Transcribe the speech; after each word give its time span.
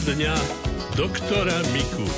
dňa 0.00 0.32
doktora 0.96 1.60
Miku. 1.76 2.08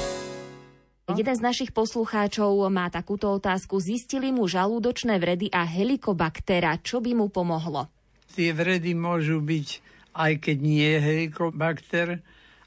Jeden 1.18 1.34
z 1.34 1.42
našich 1.42 1.74
poslucháčov 1.74 2.70
má 2.70 2.86
takúto 2.86 3.26
otázku. 3.34 3.82
Zistili 3.82 4.30
mu 4.30 4.46
žalúdočné 4.46 5.18
vredy 5.18 5.50
a 5.50 5.66
helikobaktera. 5.66 6.78
Čo 6.78 7.02
by 7.02 7.10
mu 7.18 7.26
pomohlo? 7.26 7.90
Tie 8.38 8.54
vredy 8.54 8.94
môžu 8.94 9.42
byť, 9.42 9.68
aj 10.14 10.32
keď 10.38 10.56
nie 10.62 10.94
je 10.94 11.00
helikobakter, 11.02 12.08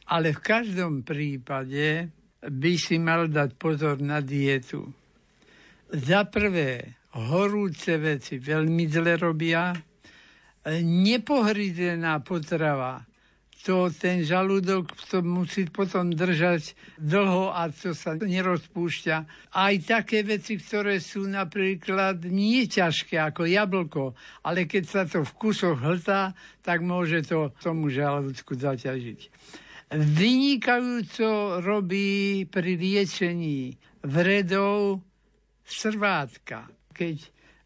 ale 0.03 0.35
v 0.35 0.43
každom 0.43 1.07
prípade 1.07 2.11
by 2.43 2.73
si 2.75 2.99
mal 2.99 3.31
dať 3.31 3.55
pozor 3.55 4.03
na 4.03 4.19
dietu. 4.19 4.83
Za 5.95 6.27
prvé, 6.27 6.99
horúce 7.15 7.95
veci 8.03 8.35
veľmi 8.35 8.83
zle 8.91 9.15
robia, 9.15 9.71
nepohrizená 10.83 12.19
potrava 12.19 13.14
to 13.65 13.89
ten 13.89 14.21
žalúdok 14.21 14.93
to 15.09 15.25
musí 15.25 15.65
potom 15.65 16.13
držať 16.13 16.77
dlho 17.01 17.49
a 17.49 17.65
to 17.73 17.97
sa 17.97 18.13
nerozpúšťa. 18.13 19.15
Aj 19.57 19.73
také 19.81 20.21
veci, 20.21 20.61
ktoré 20.61 21.01
sú 21.01 21.25
napríklad 21.25 22.29
nie 22.29 22.69
ťažké 22.69 23.17
ako 23.17 23.49
jablko, 23.49 24.03
ale 24.45 24.69
keď 24.69 24.83
sa 24.85 25.01
to 25.09 25.25
v 25.25 25.31
kusoch 25.33 25.81
hltá, 25.81 26.37
tak 26.61 26.85
môže 26.85 27.25
to 27.25 27.49
tomu 27.57 27.89
žalúdku 27.89 28.53
zaťažiť. 28.53 29.33
Vynikajúco 29.97 31.57
robí 31.65 32.45
pri 32.45 32.77
liečení 32.77 33.73
vredov 34.05 35.01
srvátka. 35.65 36.69
Keď 36.93 37.17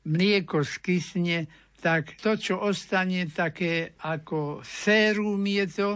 mlieko 0.08 0.64
skysne, 0.64 1.52
tak 1.80 2.20
to, 2.20 2.36
čo 2.36 2.60
ostane 2.60 3.24
také 3.32 3.96
ako 4.04 4.60
sérum 4.62 5.40
je 5.48 5.66
to, 5.72 5.92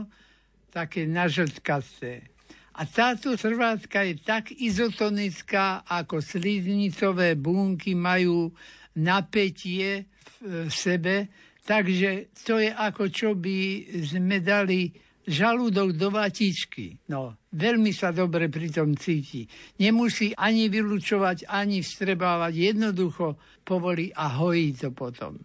také 0.71 1.05
nažltkaté. 1.05 2.33
A 2.73 2.89
táto 2.89 3.37
trvátka 3.37 4.01
je 4.01 4.17
tak 4.17 4.49
izotonická, 4.49 5.85
ako 5.85 6.25
sliznicové 6.25 7.37
bunky 7.37 7.93
majú 7.93 8.49
napätie 8.97 10.09
v 10.41 10.73
sebe, 10.73 11.29
takže 11.61 12.33
to 12.41 12.57
je 12.57 12.73
ako 12.73 13.03
čo 13.13 13.37
by 13.37 13.85
sme 14.01 14.41
dali 14.41 14.89
žalúdok 15.23 15.95
do 15.95 16.09
vatičky. 16.11 16.97
No, 17.13 17.37
veľmi 17.53 17.93
sa 17.95 18.09
dobre 18.11 18.49
pri 18.49 18.73
tom 18.73 18.97
cíti. 18.97 19.47
Nemusí 19.79 20.35
ani 20.35 20.67
vylúčovať, 20.67 21.47
ani 21.47 21.79
vstrebávať. 21.79 22.73
Jednoducho 22.73 23.39
povolí 23.63 24.11
a 24.11 24.33
hojí 24.41 24.75
to 24.75 24.91
potom. 24.91 25.39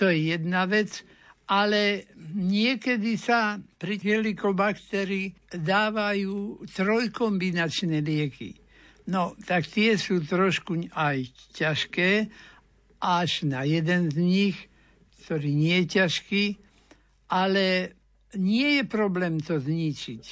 To 0.00 0.08
je 0.08 0.32
jedna 0.32 0.64
vec, 0.64 1.04
ale 1.48 2.08
niekedy 2.32 3.20
sa 3.20 3.60
pri 3.76 4.00
helikobakterii 4.00 5.52
dávajú 5.52 6.64
trojkombinačné 6.72 8.00
lieky. 8.00 8.56
No, 9.10 9.34
tak 9.44 9.66
tie 9.66 9.98
sú 9.98 10.22
trošku 10.22 10.88
aj 10.94 11.28
ťažké, 11.52 12.30
až 13.02 13.30
na 13.50 13.66
jeden 13.66 14.14
z 14.14 14.16
nich, 14.16 14.56
ktorý 15.26 15.50
nie 15.50 15.82
je 15.82 15.86
ťažký, 15.98 16.44
ale 17.34 17.98
nie 18.38 18.78
je 18.78 18.84
problém 18.86 19.42
to 19.42 19.58
zničiť. 19.58 20.24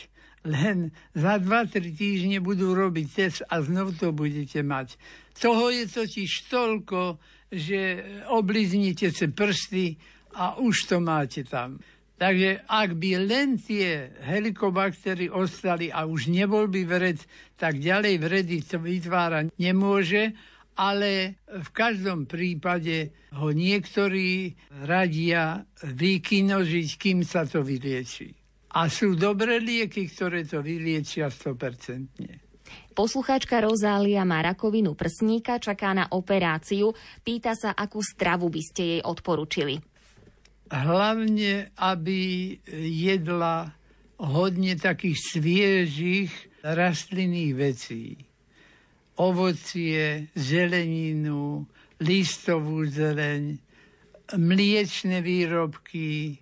Len 0.46 0.88
za 1.12 1.36
2-3 1.36 1.92
týždne 1.92 2.38
budú 2.40 2.72
robiť 2.72 3.06
test 3.12 3.44
a 3.50 3.60
znovu 3.60 3.92
to 3.92 4.14
budete 4.14 4.62
mať. 4.64 4.96
Toho 5.36 5.68
je 5.68 5.84
totiž 5.84 6.48
toľko, 6.48 7.20
že 7.50 8.06
obliznite 8.30 9.10
si 9.10 9.26
prsty 9.28 9.98
a 10.38 10.56
už 10.62 10.86
to 10.86 10.96
máte 11.02 11.42
tam. 11.42 11.82
Takže 12.20 12.68
ak 12.68 13.00
by 13.00 13.10
len 13.24 13.56
tie 13.56 14.12
helikobaktery 14.22 15.32
ostali 15.32 15.88
a 15.88 16.04
už 16.04 16.28
nebol 16.28 16.68
by 16.68 16.84
vred, 16.84 17.16
tak 17.56 17.80
ďalej 17.80 18.14
vredy 18.20 18.60
to 18.60 18.76
vytvárať 18.76 19.56
nemôže, 19.56 20.36
ale 20.76 21.40
v 21.48 21.68
každom 21.72 22.28
prípade 22.28 23.12
ho 23.32 23.48
niektorí 23.48 24.52
radia 24.84 25.64
vykinožiť, 25.80 26.88
kým 27.00 27.24
sa 27.24 27.48
to 27.48 27.64
vylieči. 27.64 28.36
A 28.76 28.86
sú 28.92 29.16
dobré 29.16 29.58
lieky, 29.58 30.06
ktoré 30.12 30.44
to 30.44 30.60
vyliečia 30.60 31.32
100%. 31.32 32.49
Poslucháčka 33.00 33.64
Rozália 33.64 34.28
má 34.28 34.44
rakovinu 34.44 34.92
prsníka, 34.92 35.56
čaká 35.56 35.96
na 35.96 36.12
operáciu. 36.12 36.92
Pýta 37.24 37.56
sa, 37.56 37.72
akú 37.72 38.04
stravu 38.04 38.52
by 38.52 38.60
ste 38.60 38.82
jej 38.84 39.00
odporučili. 39.00 39.80
Hlavne, 40.68 41.72
aby 41.80 42.20
jedla 43.00 43.72
hodne 44.20 44.76
takých 44.76 45.16
sviežých 45.16 46.32
rastlinných 46.60 47.52
vecí. 47.56 48.20
Ovocie, 49.16 50.28
zeleninu, 50.36 51.64
listovú 52.04 52.84
zeleň, 52.84 53.56
mliečne 54.36 55.24
výrobky, 55.24 56.36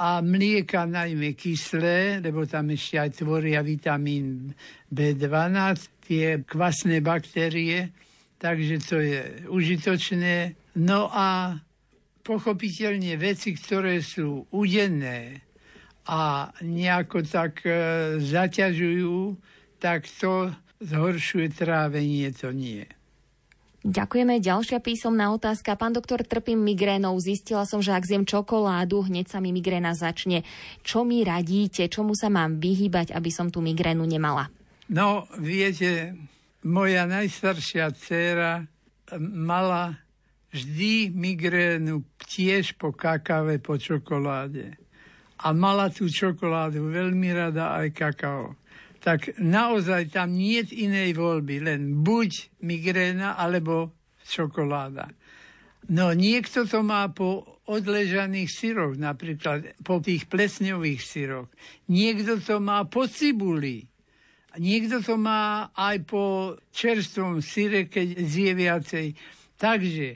a 0.00 0.24
mlieka 0.24 0.88
najmä 0.88 1.36
kyslé, 1.36 2.24
lebo 2.24 2.48
tam 2.48 2.72
ešte 2.72 2.96
aj 2.96 3.20
tvoria 3.20 3.60
vitamín 3.60 4.48
B12, 4.88 5.99
tie 6.10 6.42
kvasné 6.42 6.98
baktérie, 6.98 7.94
takže 8.42 8.76
to 8.82 8.98
je 8.98 9.20
užitočné. 9.46 10.58
No 10.74 11.06
a 11.06 11.54
pochopiteľne 12.26 13.14
veci, 13.14 13.54
ktoré 13.54 14.02
sú 14.02 14.50
udenné 14.50 15.46
a 16.10 16.50
nejako 16.66 17.22
tak 17.22 17.62
e, 17.62 17.70
zaťažujú, 18.18 19.38
tak 19.78 20.10
to 20.18 20.50
zhoršuje 20.82 21.54
trávenie, 21.54 22.34
to 22.34 22.50
nie. 22.50 22.82
Ďakujeme. 23.80 24.44
Ďalšia 24.44 24.82
písomná 24.82 25.32
otázka. 25.32 25.72
Pán 25.72 25.96
doktor, 25.96 26.20
trpím 26.20 26.60
migrénou. 26.60 27.16
Zistila 27.16 27.64
som, 27.64 27.80
že 27.80 27.96
ak 27.96 28.04
zjem 28.04 28.28
čokoládu, 28.28 29.08
hneď 29.08 29.32
sa 29.32 29.40
mi 29.40 29.56
migréna 29.56 29.96
začne. 29.96 30.44
Čo 30.84 31.06
mi 31.06 31.24
radíte? 31.24 31.88
Čomu 31.88 32.12
sa 32.12 32.28
mám 32.28 32.60
vyhýbať, 32.60 33.16
aby 33.16 33.30
som 33.32 33.48
tú 33.48 33.64
migrénu 33.64 34.04
nemala? 34.04 34.52
No, 34.90 35.30
viete, 35.38 36.18
moja 36.66 37.06
najstaršia 37.06 37.94
dcéra 37.94 38.66
mala 39.22 39.96
vždy 40.50 41.14
migrénu 41.14 42.02
tiež 42.26 42.74
po 42.74 42.90
kakave, 42.90 43.62
po 43.62 43.78
čokoláde. 43.78 44.74
A 45.40 45.54
mala 45.54 45.88
tú 45.88 46.10
čokoládu 46.10 46.90
veľmi 46.90 47.30
rada 47.32 47.78
aj 47.78 47.88
kakao 47.94 48.60
tak 49.00 49.40
naozaj 49.40 50.12
tam 50.12 50.36
nie 50.36 50.60
je 50.60 50.84
inej 50.84 51.16
voľby, 51.16 51.64
len 51.64 52.04
buď 52.04 52.60
migréna 52.60 53.34
alebo 53.34 53.96
čokoláda. 54.28 55.08
No 55.88 56.12
niekto 56.12 56.68
to 56.68 56.84
má 56.84 57.08
po 57.08 57.58
odležaných 57.66 58.50
syroch, 58.52 58.94
napríklad 59.00 59.80
po 59.80 59.98
tých 60.04 60.28
plesňových 60.28 61.00
syroch. 61.00 61.48
Niekto 61.88 62.44
to 62.44 62.60
má 62.60 62.84
po 62.84 63.08
cibuli. 63.08 63.88
Niekto 64.58 64.98
to 65.04 65.14
má 65.14 65.70
aj 65.76 65.96
po 66.08 66.56
čerstvom 66.74 67.38
syre, 67.38 67.86
keď 67.86 68.08
zje 68.26 68.50
viacej. 68.58 69.06
Takže 69.54 70.08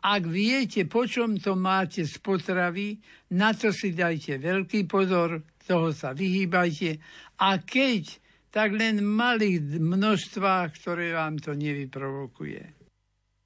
ak 0.00 0.22
viete, 0.30 0.86
po 0.86 1.04
čom 1.04 1.36
to 1.36 1.58
máte 1.58 2.06
z 2.06 2.14
potravy, 2.22 2.96
na 3.34 3.52
to 3.52 3.74
si 3.74 3.90
dajte 3.92 4.38
veľký 4.38 4.86
pozor, 4.86 5.42
toho 5.66 5.90
sa 5.94 6.14
vyhýbajte. 6.16 6.98
A 7.42 7.58
keď 7.62 8.18
tak 8.50 8.74
len 8.74 8.98
malých 9.02 9.78
množstvách, 9.78 10.68
ktoré 10.82 11.14
vám 11.14 11.38
to 11.38 11.54
nevyprovokuje. 11.54 12.79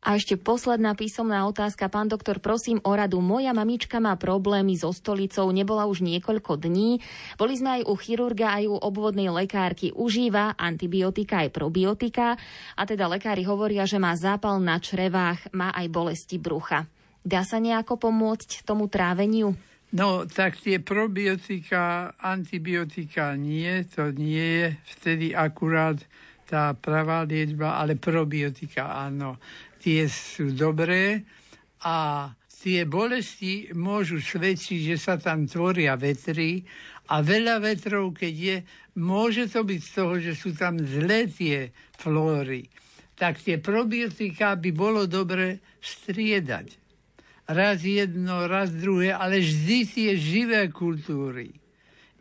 A 0.04 0.20
ešte 0.20 0.36
posledná 0.36 0.92
písomná 0.92 1.48
otázka. 1.48 1.88
Pán 1.88 2.12
doktor, 2.12 2.36
prosím 2.36 2.76
o 2.84 2.92
radu. 2.92 3.24
Moja 3.24 3.56
mamička 3.56 4.04
má 4.04 4.12
problémy 4.20 4.76
so 4.76 4.92
stolicou, 4.92 5.48
nebola 5.48 5.88
už 5.88 6.04
niekoľko 6.04 6.60
dní. 6.60 7.00
Boli 7.40 7.56
sme 7.56 7.80
aj 7.80 7.88
u 7.88 7.94
chirurga, 7.96 8.52
aj 8.52 8.68
u 8.68 8.76
obvodnej 8.76 9.32
lekárky. 9.32 9.96
Užíva 9.96 10.60
antibiotika 10.60 11.40
aj 11.40 11.56
probiotika 11.56 12.36
a 12.76 12.82
teda 12.84 13.08
lekári 13.08 13.48
hovoria, 13.48 13.88
že 13.88 13.96
má 13.96 14.12
zápal 14.12 14.60
na 14.60 14.76
črevách, 14.76 15.48
má 15.56 15.72
aj 15.72 15.88
bolesti 15.88 16.36
brucha. 16.36 16.84
Dá 17.24 17.40
sa 17.40 17.56
nejako 17.56 17.96
pomôcť 17.96 18.68
tomu 18.68 18.92
tráveniu? 18.92 19.56
No, 19.96 20.28
tak 20.28 20.60
tie 20.60 20.84
probiotika, 20.84 22.12
antibiotika 22.20 23.32
nie, 23.40 23.88
to 23.88 24.12
nie 24.12 24.44
je 24.60 24.66
vtedy 25.00 25.32
akurát 25.32 25.96
tá 26.44 26.76
pravá 26.76 27.24
liečba, 27.24 27.80
ale 27.80 27.96
probiotika 27.96 28.92
áno. 28.92 29.40
Tie 29.84 30.08
sú 30.08 30.56
dobré 30.56 31.28
a 31.84 32.32
tie 32.48 32.88
bolesti 32.88 33.68
môžu 33.76 34.16
svedčiť, 34.16 34.80
že 34.88 34.96
sa 34.96 35.20
tam 35.20 35.44
tvoria 35.44 35.92
vetry 36.00 36.64
a 37.12 37.20
veľa 37.20 37.60
vetrov, 37.60 38.16
keď 38.16 38.34
je, 38.34 38.56
môže 38.96 39.52
to 39.52 39.60
byť 39.60 39.80
z 39.84 39.90
toho, 39.92 40.14
že 40.16 40.32
sú 40.32 40.56
tam 40.56 40.80
zlé 40.80 41.28
tie 41.28 41.68
flóry. 42.00 42.72
Tak 43.12 43.44
tie 43.44 43.60
probiotika 43.60 44.56
by 44.56 44.70
bolo 44.72 45.04
dobre 45.04 45.60
striedať 45.84 46.80
raz 47.44 47.84
jedno, 47.84 48.48
raz 48.48 48.72
druhé, 48.72 49.12
ale 49.12 49.44
vždy 49.44 49.78
tie 49.84 50.10
živé 50.16 50.72
kultúry. 50.72 51.52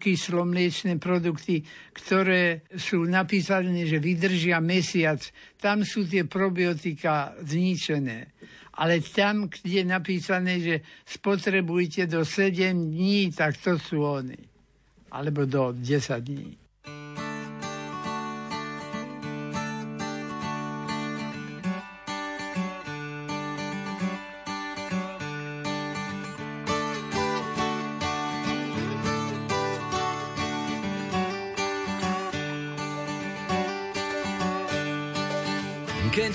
Kyslomliečné 0.04 1.00
produkty, 1.00 1.64
ktoré 1.96 2.68
sú 2.76 3.08
napísané, 3.08 3.88
že 3.88 4.04
vydržia 4.04 4.60
mesiac. 4.60 5.24
Tam 5.56 5.88
sú 5.88 6.04
tie 6.04 6.28
probiotika 6.28 7.32
zničené. 7.40 8.36
Ale 8.74 9.00
tam, 9.06 9.48
kde 9.48 9.80
je 9.80 9.86
napísané, 9.86 10.54
že 10.60 10.76
spotrebujte 11.08 12.10
do 12.10 12.28
7 12.28 12.74
dní, 12.74 13.32
tak 13.32 13.56
to 13.62 13.80
sú 13.80 14.04
oni. 14.04 14.42
Alebo 15.14 15.46
do 15.46 15.72
10 15.72 16.20
dní. 16.20 16.63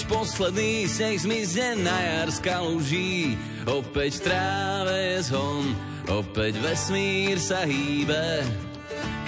Posledný 0.09 0.89
sneh 0.89 1.21
zmizne 1.21 1.85
na 1.85 1.97
jar 2.01 2.29
z 2.33 2.39
kaluží, 2.41 3.37
opäť 3.69 4.25
tráve 4.25 4.97
je 4.97 5.19
zhon, 5.29 5.77
opäť 6.09 6.57
vesmír 6.65 7.37
sa 7.37 7.69
hýbe. 7.69 8.43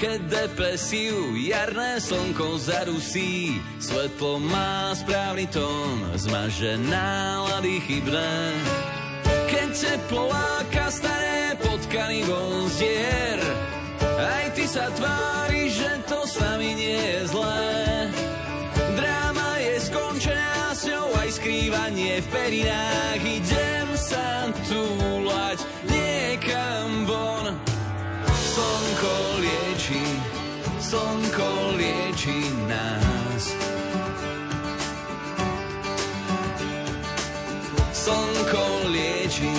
Keď 0.01 0.19
depresiu 0.33 1.37
jarné 1.37 2.01
slnko 2.01 2.57
zarusí, 2.57 3.61
svetlo 3.77 4.41
má 4.41 4.97
správny 4.97 5.45
tón, 5.53 6.17
zmaže 6.17 6.81
nálady 6.89 7.85
chybné. 7.85 8.33
Keď 9.53 9.69
teplo 9.77 10.33
láka 10.33 10.89
staré 10.89 11.53
potkany 11.61 12.25
vonzier, 12.25 13.39
aj 14.01 14.45
ty 14.57 14.65
sa 14.65 14.89
tvári, 14.97 15.69
že 15.69 16.01
to 16.09 16.25
s 16.25 16.41
nami 16.41 16.73
nie 16.73 16.97
je 16.97 17.21
zlé. 17.29 17.80
Skrývanie 21.81 22.21
v 22.21 22.27
perinách. 22.29 23.23
Idem 23.25 23.89
sa 23.97 24.53
túlať 24.69 25.65
niekam 25.89 27.09
von. 27.09 27.57
Slnko 28.29 29.17
lieči, 29.41 30.05
slnko 30.77 31.51
lieči 31.81 32.41
nás. 32.69 33.45
Slnko 37.97 38.67
lieči, 38.93 39.55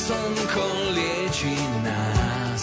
slnko 0.00 0.66
lieči 0.96 1.56
nás. 1.84 2.62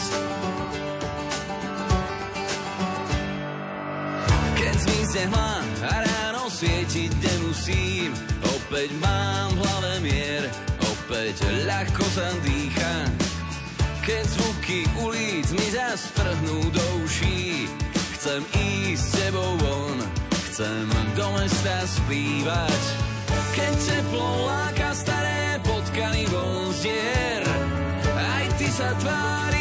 Keď 4.57 4.73
zmizne 4.73 5.23
hmla 5.29 5.53
a 5.85 5.93
ráno 6.01 6.49
svietiť 6.49 7.11
nemusím 7.21 8.30
Opäť 8.71 8.95
mám 9.03 9.51
v 9.51 9.67
hlave 9.67 9.93
mier, 9.99 10.43
opäť 10.79 11.43
ľahko 11.67 12.07
sa 12.07 12.31
dýcha. 12.39 13.03
Keď 13.99 14.23
zvuky 14.23 14.87
ulic 15.03 15.43
mi 15.51 15.67
zastrhnú 15.75 16.71
do 16.71 16.85
uší, 17.03 17.67
chcem 18.15 18.39
ísť 18.55 18.95
s 18.95 19.11
tebou 19.11 19.59
von, 19.59 19.99
chcem 20.47 20.87
do 21.19 21.27
mesta 21.35 21.83
spívať. 21.83 22.81
Keď 23.59 23.75
teplo 23.75 24.47
láka 24.47 24.95
staré 24.95 25.59
potkany 25.67 26.23
von 26.31 26.71
zdier, 26.71 27.43
aj 28.07 28.45
ty 28.55 28.71
sa 28.71 28.95
tváriš, 29.03 29.60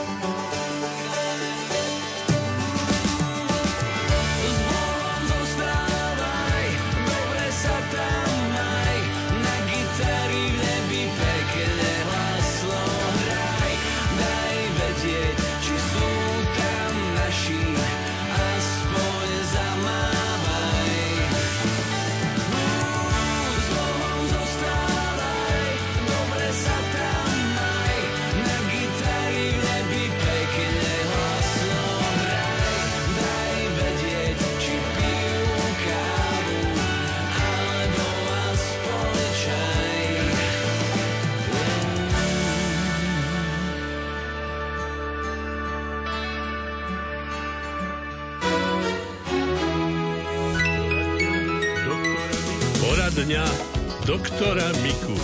doktora 54.11 54.67
Miku. 54.83 55.15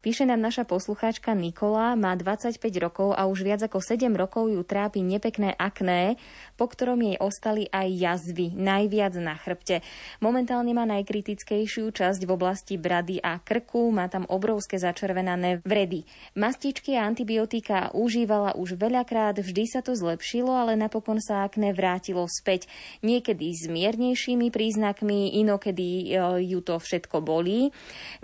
Píše 0.00 0.24
nám 0.24 0.40
naša 0.40 0.64
poslucháčka 0.64 1.36
Nikola, 1.36 1.92
má 1.92 2.16
25 2.16 2.56
rokov 2.80 3.12
a 3.12 3.28
už 3.28 3.44
viac 3.44 3.60
ako 3.68 3.84
7 3.84 4.16
rokov 4.16 4.48
ju 4.48 4.64
trápi 4.64 5.04
nepekné 5.04 5.52
akné, 5.52 6.16
po 6.56 6.66
ktorom 6.66 6.98
jej 7.04 7.16
ostali 7.20 7.68
aj 7.68 7.88
jazvy, 7.92 8.56
najviac 8.56 9.14
na 9.20 9.36
chrbte. 9.36 9.84
Momentálne 10.24 10.72
má 10.72 10.88
najkritickejšiu 10.88 11.92
časť 11.92 12.20
v 12.24 12.30
oblasti 12.32 12.80
brady 12.80 13.20
a 13.20 13.38
krku, 13.38 13.92
má 13.92 14.08
tam 14.08 14.24
obrovské 14.26 14.80
začervenané 14.80 15.60
vredy. 15.62 16.08
Mastičky 16.34 16.96
a 16.96 17.04
antibiotika 17.04 17.92
užívala 17.92 18.56
už 18.56 18.80
veľakrát, 18.80 19.38
vždy 19.38 19.64
sa 19.68 19.80
to 19.84 19.92
zlepšilo, 19.92 20.50
ale 20.50 20.74
napokon 20.74 21.20
sa 21.20 21.44
akné 21.44 21.76
vrátilo 21.76 22.24
späť. 22.26 22.66
Niekedy 23.04 23.52
s 23.52 23.68
miernejšími 23.68 24.48
príznakmi, 24.48 25.36
inokedy 25.44 26.16
e, 26.16 26.48
ju 26.48 26.64
to 26.64 26.80
všetko 26.80 27.20
bolí. 27.20 27.70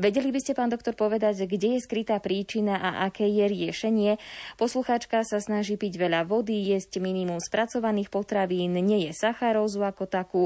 Vedeli 0.00 0.32
by 0.32 0.40
ste, 0.40 0.56
pán 0.56 0.72
doktor, 0.72 0.96
povedať, 0.96 1.44
kde 1.44 1.76
je 1.76 1.84
skrytá 1.84 2.18
príčina 2.18 2.80
a 2.80 2.90
aké 3.06 3.28
je 3.28 3.44
riešenie. 3.44 4.10
Poslucháčka 4.56 5.20
sa 5.22 5.38
snaží 5.38 5.76
piť 5.76 6.00
veľa 6.00 6.24
vody, 6.24 6.72
jesť 6.72 7.02
minimum 7.02 7.38
spracovaných 7.42 8.08
potravín, 8.22 8.78
nie 8.78 9.10
je 9.10 9.12
sacharózu 9.18 9.82
ako 9.82 10.06
takú, 10.06 10.42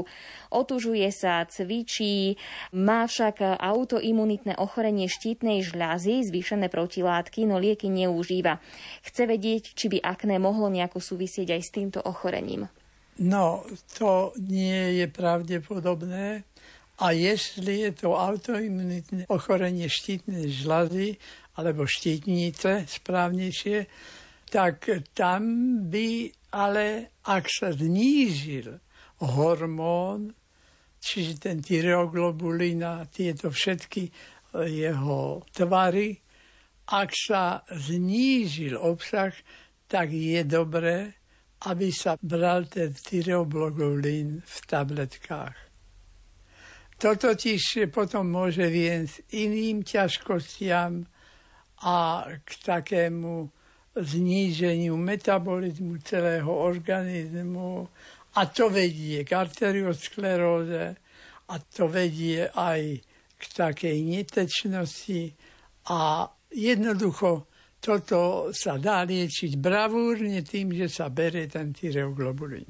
otužuje 0.49 1.05
sa, 1.13 1.45
cvičí, 1.45 2.41
má 2.73 3.05
však 3.05 3.61
autoimunitné 3.61 4.57
ochorenie 4.57 5.05
štítnej 5.05 5.61
žľazy, 5.61 6.25
zvýšené 6.25 6.73
protilátky, 6.73 7.45
no 7.45 7.61
lieky 7.61 7.85
neužíva. 7.93 8.57
Chce 9.05 9.29
vedieť, 9.29 9.77
či 9.77 9.93
by 9.93 10.01
akné 10.01 10.41
mohlo 10.41 10.73
nejako 10.73 10.97
súvisieť 10.97 11.53
aj 11.53 11.61
s 11.61 11.69
týmto 11.69 12.01
ochorením. 12.01 12.65
No, 13.21 13.61
to 13.93 14.33
nie 14.41 14.97
je 14.97 15.05
pravdepodobné. 15.05 16.49
A 16.97 17.13
jestli 17.13 17.85
je 17.85 17.93
to 17.93 18.17
autoimunitné 18.17 19.29
ochorenie 19.29 19.85
štítnej 19.85 20.49
žľazy 20.49 21.21
alebo 21.53 21.85
štítnice 21.85 22.89
správnejšie, 22.89 23.85
tak 24.47 24.89
tam 25.13 25.43
by 25.91 26.31
ale, 26.55 27.19
ak 27.27 27.45
sa 27.51 27.75
znížil 27.75 28.79
hormón, 29.19 30.31
čiže 31.03 31.39
ten 31.39 31.59
tyreoglobulín 31.59 32.83
a 32.83 33.03
tieto 33.05 33.51
všetky 33.51 34.07
jeho 34.55 35.43
tvary, 35.51 36.15
ak 36.87 37.11
sa 37.11 37.67
znížil 37.67 38.79
obsah, 38.79 39.35
tak 39.91 40.15
je 40.15 40.41
dobré, 40.47 41.11
aby 41.67 41.91
sa 41.91 42.15
bral 42.21 42.71
ten 42.71 42.95
tyreoglobulín 42.95 44.39
v 44.45 44.57
tabletkách. 44.67 45.57
To 46.97 47.13
totiž 47.13 47.93
potom 47.93 48.31
môže 48.33 48.65
viesť 48.73 49.29
iným 49.37 49.85
ťažkostiam 49.85 51.05
a 51.85 52.25
k 52.41 52.49
takému 52.65 53.53
zníženiu 53.97 54.97
metabolizmu 54.97 55.97
celého 56.05 56.49
organizmu 56.49 57.89
a 58.37 58.41
to 58.45 58.69
vedie 58.69 59.25
k 59.25 59.33
arterioskleróze 59.33 60.95
a 61.47 61.55
to 61.59 61.89
vedie 61.89 62.45
aj 62.53 63.01
k 63.37 63.43
takej 63.53 63.97
netečnosti 64.05 65.33
a 65.89 66.29
jednoducho 66.53 67.49
toto 67.77 68.49
sa 68.51 68.81
dá 68.81 69.05
liečiť 69.05 69.55
bravúrne 69.61 70.41
tým, 70.41 70.73
že 70.73 70.89
sa 70.89 71.13
berie 71.13 71.45
ten 71.45 71.71
tyreoglobulín. 71.71 72.67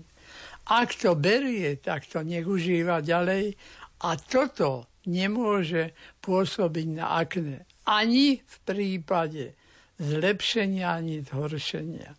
Ak 0.67 0.99
to 0.99 1.15
berie, 1.15 1.79
tak 1.79 2.11
to 2.11 2.19
nech 2.27 2.43
užíva 2.43 2.99
ďalej 2.99 3.55
a 4.03 4.09
toto 4.19 4.91
nemôže 5.07 5.95
pôsobiť 6.19 6.87
na 6.91 7.15
akne. 7.23 7.63
Ani 7.87 8.43
v 8.43 8.55
prípade 8.67 9.55
zlepšenia, 9.97 10.97
ani 10.97 11.25
zhoršenia. 11.25 12.13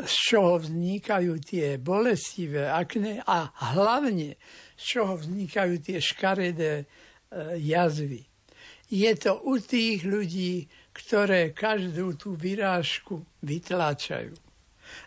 Z 0.00 0.14
čoho 0.32 0.60
vznikajú 0.60 1.36
tie 1.44 1.76
bolestivé 1.76 2.72
akne 2.72 3.20
a 3.20 3.52
hlavne 3.74 4.40
z 4.76 4.82
čoho 4.96 5.20
vznikajú 5.20 5.76
tie 5.84 6.00
škaredé 6.00 6.72
e, 6.80 6.84
jazvy. 7.60 8.24
Je 8.90 9.12
to 9.20 9.44
u 9.44 9.60
tých 9.60 10.02
ľudí, 10.08 10.64
ktoré 10.96 11.52
každú 11.52 12.16
tú 12.16 12.34
vyrážku 12.34 13.22
vytláčajú. 13.44 14.34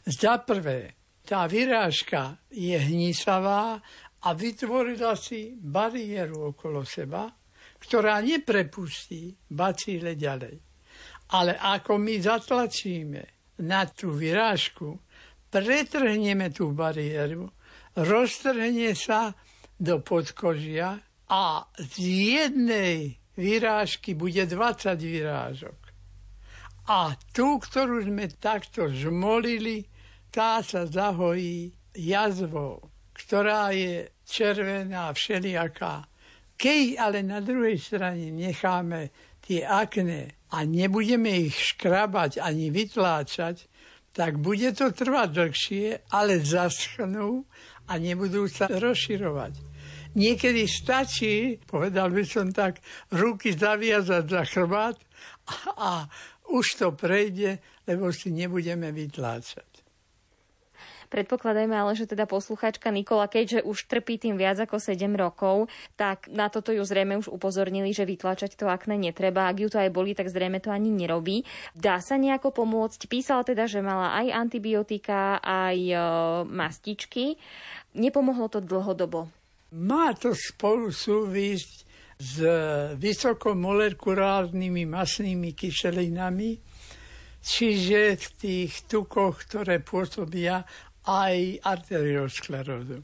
Za 0.07 0.39
prvé, 0.45 0.95
tá 1.27 1.49
vyrážka 1.49 2.39
je 2.53 2.77
hnisavá 2.77 3.81
a 4.23 4.29
vytvorila 4.31 5.19
si 5.19 5.57
bariéru 5.59 6.55
okolo 6.55 6.87
seba, 6.87 7.27
ktorá 7.83 8.23
neprepustí 8.23 9.35
bacíle 9.51 10.15
ďalej. 10.15 10.72
Ale 11.33 11.57
ako 11.57 11.97
my 11.97 12.21
zatlačíme 12.21 13.21
na 13.65 13.89
tú 13.89 14.13
vyrážku, 14.13 15.01
pretrhneme 15.49 16.53
tú 16.53 16.73
bariéru, 16.73 17.49
roztrhne 17.97 18.93
sa 18.93 19.33
do 19.77 20.01
podkožia 20.01 21.01
a 21.29 21.65
z 21.77 21.95
jednej 22.37 23.17
vyrážky 23.33 24.13
bude 24.13 24.45
20 24.45 24.93
vyrážok. 25.01 25.79
A 26.89 27.15
tú, 27.31 27.57
ktorú 27.57 28.03
sme 28.03 28.27
takto 28.37 28.91
žmolili, 28.91 29.87
tá 30.33 30.59
sa 30.61 30.83
zahojí 30.83 31.71
jazvou, 31.95 32.91
ktorá 33.15 33.71
je 33.71 34.11
červená, 34.27 35.13
všelijaká. 35.13 36.09
Keď 36.57 36.85
ale 36.99 37.23
na 37.23 37.39
druhej 37.39 37.79
strane 37.79 38.29
necháme 38.33 39.09
tie 39.43 39.67
akne 39.67 40.31
a 40.49 40.63
nebudeme 40.63 41.51
ich 41.51 41.75
škrabať 41.75 42.39
ani 42.39 42.71
vytláčať, 42.71 43.67
tak 44.13 44.37
bude 44.37 44.71
to 44.77 44.93
trvať 44.93 45.29
dlhšie, 45.33 45.85
ale 46.13 46.39
zaschnú 46.39 47.43
a 47.89 47.93
nebudú 47.97 48.45
sa 48.45 48.69
rozširovať. 48.69 49.53
Niekedy 50.13 50.69
stačí, 50.69 51.57
povedal 51.65 52.13
by 52.13 52.21
som 52.21 52.53
tak, 52.53 52.77
ruky 53.09 53.57
zaviazať 53.57 54.23
za 54.29 54.43
chrbát 54.45 54.97
a, 55.49 55.55
a 55.73 55.91
už 56.53 56.77
to 56.77 56.87
prejde, 56.93 57.57
lebo 57.89 58.13
si 58.13 58.29
nebudeme 58.29 58.93
vytláčať. 58.93 59.72
Predpokladajme 61.13 61.77
ale, 61.77 61.93
že 61.93 62.09
teda 62.09 62.25
posluchačka 62.25 62.89
Nikola, 62.89 63.29
keďže 63.29 63.61
už 63.61 63.85
trpí 63.85 64.17
tým 64.17 64.33
viac 64.33 64.57
ako 64.57 64.81
7 64.81 64.97
rokov, 65.13 65.69
tak 65.93 66.25
na 66.33 66.49
toto 66.49 66.73
ju 66.73 66.81
zrejme 66.81 67.21
už 67.21 67.29
upozornili, 67.29 67.93
že 67.93 68.09
vytlačať 68.09 68.57
to 68.57 68.65
akné 68.65 68.97
netreba. 68.97 69.45
Ak 69.45 69.61
ju 69.61 69.69
to 69.69 69.77
aj 69.77 69.93
boli, 69.93 70.17
tak 70.17 70.33
zrejme 70.33 70.57
to 70.57 70.73
ani 70.73 70.89
nerobí. 70.89 71.45
Dá 71.77 72.01
sa 72.01 72.17
nejako 72.17 72.49
pomôcť? 72.65 73.05
Písala 73.05 73.45
teda, 73.45 73.69
že 73.69 73.85
mala 73.85 74.17
aj 74.25 74.33
antibiotika, 74.33 75.37
aj 75.37 75.77
e, 75.77 75.97
mastičky. 76.49 77.37
Nepomohlo 77.93 78.49
to 78.49 78.57
dlhodobo? 78.57 79.29
Má 79.77 80.17
to 80.17 80.33
spolu 80.33 80.89
súvisť 80.89 81.85
s 82.17 82.41
vysokomolekulárnymi 82.97 84.89
masnými 84.89 85.53
kyselinami, 85.53 86.57
čiže 87.37 88.17
v 88.17 88.27
tých 88.33 88.89
tukoch, 88.89 89.45
ktoré 89.45 89.77
pôsobia 89.77 90.65
aj 91.07 91.59
arteriosklerózu. 91.63 93.03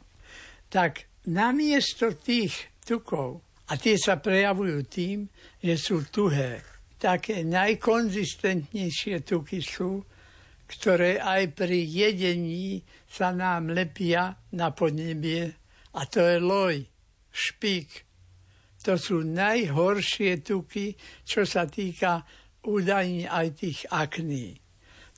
Tak 0.70 1.24
namiesto 1.28 2.16
tých 2.16 2.80
tukov, 2.86 3.44
a 3.70 3.78
tie 3.78 4.02
sa 4.02 4.18
prejavujú 4.18 4.78
tým, 4.90 5.30
že 5.62 5.78
sú 5.78 6.02
tuhé, 6.10 6.66
také 6.98 7.46
najkonzistentnejšie 7.46 9.22
tuky 9.22 9.62
sú, 9.62 10.02
ktoré 10.70 11.18
aj 11.18 11.54
pri 11.58 11.82
jedení 11.86 12.82
sa 13.10 13.34
nám 13.34 13.74
lepia 13.74 14.38
na 14.54 14.70
podnebie, 14.70 15.54
a 15.94 16.02
to 16.06 16.22
je 16.22 16.38
loj, 16.38 16.76
špík. 17.34 18.06
To 18.86 18.96
sú 18.96 19.26
najhoršie 19.26 20.46
tuky, 20.46 20.94
čo 21.26 21.44
sa 21.44 21.66
týka 21.66 22.24
údajne 22.64 23.28
aj 23.28 23.48
tých 23.58 23.80
akní. 23.90 24.56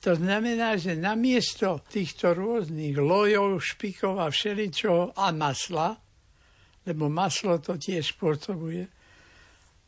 To 0.02 0.18
znamená, 0.18 0.74
že 0.82 0.98
namiesto 0.98 1.78
týchto 1.86 2.34
rôznych 2.34 2.98
lojov, 2.98 3.62
špikov 3.62 4.18
a 4.18 4.26
všeličo 4.34 5.14
a 5.14 5.30
masla, 5.30 5.94
lebo 6.82 7.06
maslo 7.06 7.62
to 7.62 7.78
tiež 7.78 8.18
spôsobuje, 8.18 8.82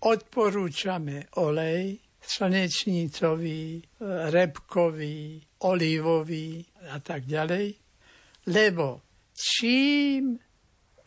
odporúčame 0.07 1.35
olej, 1.43 1.99
slnečnicový, 2.23 3.83
repkový, 4.31 5.43
olivový 5.67 6.63
a 6.95 7.03
tak 7.03 7.27
ďalej, 7.27 7.75
lebo 8.55 9.03
čím 9.35 10.39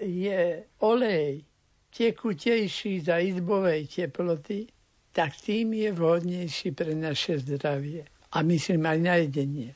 je 0.04 0.68
olej 0.84 1.48
tekutejší 1.96 3.08
za 3.08 3.24
izbovej 3.24 3.88
teploty, 3.88 4.68
tak 5.16 5.32
tým 5.40 5.80
je 5.80 5.96
vhodnejší 5.96 6.76
pre 6.76 6.92
naše 6.92 7.40
zdravie 7.40 8.17
a 8.32 8.38
myslím 8.44 8.84
aj 8.86 9.00
na 9.00 9.16
jedenie. 9.24 9.72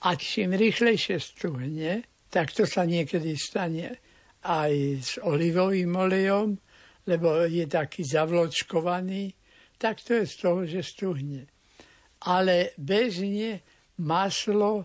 A 0.00 0.16
čím 0.16 0.56
rýchlejšie 0.56 1.20
stuhne, 1.20 2.04
tak 2.32 2.56
to 2.56 2.64
sa 2.64 2.88
niekedy 2.88 3.36
stane 3.36 4.00
aj 4.46 4.72
s 4.96 5.12
olivovým 5.20 5.92
olejom, 5.92 6.56
lebo 7.04 7.44
je 7.44 7.66
taký 7.68 8.06
zavločkovaný, 8.06 9.34
tak 9.76 10.00
to 10.00 10.20
je 10.20 10.24
z 10.24 10.34
toho, 10.36 10.60
že 10.64 10.80
stuhne. 10.80 11.44
Ale 12.24 12.76
bežne 12.76 13.60
maslo 14.00 14.84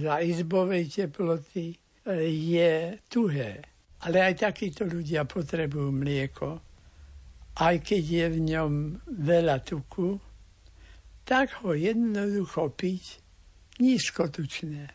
za 0.00 0.20
izbovej 0.20 0.88
teploty 0.88 1.72
e, 1.72 1.76
je 2.28 2.72
tuhé. 3.08 3.60
Ale 4.04 4.20
aj 4.20 4.52
takíto 4.52 4.84
ľudia 4.84 5.24
potrebujú 5.24 5.92
mlieko. 5.92 6.48
Aj 7.56 7.76
keď 7.80 8.02
je 8.04 8.26
v 8.28 8.38
ňom 8.52 8.72
veľa 9.08 9.64
tuku, 9.64 10.25
tak 11.26 11.66
ho 11.66 11.74
jednoducho 11.74 12.70
piť 12.70 13.18
nízkotučné. 13.82 14.86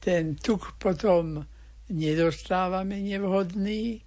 Ten 0.00 0.34
tuk 0.40 0.80
potom 0.80 1.44
nedostávame 1.92 3.04
nevhodný, 3.04 4.00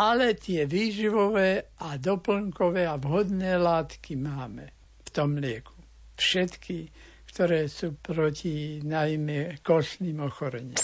ale 0.00 0.34
tie 0.34 0.64
výživové 0.64 1.76
a 1.78 2.00
doplnkové 2.00 2.88
a 2.88 2.96
vhodné 2.96 3.60
látky 3.60 4.16
máme. 4.16 4.72
V 5.04 5.08
tom 5.12 5.38
mlieku. 5.38 5.76
Všetky, 6.16 6.90
ktoré 7.30 7.68
sú 7.68 7.94
proti 8.00 8.80
najmä 8.82 9.60
kostným 9.62 10.24
ochoreniam. 10.24 10.80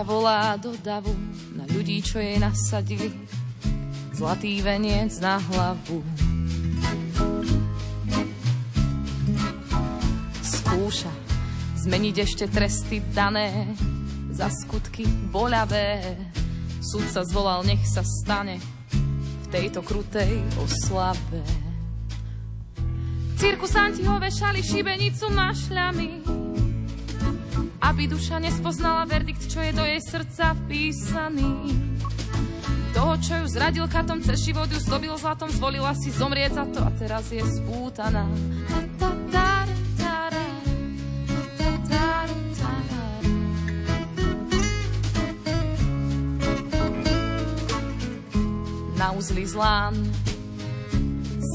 Duša 0.00 0.16
volá 0.16 0.56
do 0.56 0.72
davu 0.80 1.12
na 1.52 1.68
ľudí, 1.68 2.00
čo 2.00 2.16
jej 2.16 2.40
nasadili 2.40 3.12
zlatý 4.16 4.64
veniec 4.64 5.12
na 5.20 5.36
hlavu. 5.36 6.00
Skúša 10.40 11.12
zmeniť 11.84 12.16
ešte 12.16 12.48
tresty 12.48 13.04
dané 13.12 13.76
za 14.32 14.48
skutky 14.48 15.04
boľavé. 15.04 16.16
Súd 16.80 17.04
sa 17.12 17.20
zvolal, 17.20 17.68
nech 17.68 17.84
sa 17.84 18.00
stane 18.00 18.56
v 19.44 19.46
tejto 19.52 19.84
krutej 19.84 20.40
oslave. 20.64 21.44
Cirkusanti 23.36 24.00
ho 24.08 24.16
vešali 24.16 24.64
šibenicu 24.64 25.28
mašľami 25.28 26.40
aby 27.80 28.06
duša 28.06 28.38
nespoznala 28.38 29.08
verdikt, 29.08 29.48
čo 29.48 29.64
je 29.64 29.72
do 29.72 29.84
jej 29.84 30.00
srdca 30.04 30.52
vpísaný. 30.64 31.74
Toho, 32.92 33.14
čo 33.22 33.34
ju 33.40 33.46
zradil 33.48 33.86
katom, 33.88 34.20
cez 34.20 34.44
život 34.44 34.68
ju 34.68 34.76
zdobil 34.76 35.14
zlatom, 35.16 35.48
zvolila 35.48 35.96
si 35.96 36.12
zomrieť 36.12 36.52
za 36.60 36.64
to 36.68 36.80
a 36.84 36.90
teraz 37.00 37.32
je 37.32 37.40
spútaná. 37.40 38.28
Na 49.00 49.16
uzli 49.16 49.48
zlán 49.48 49.96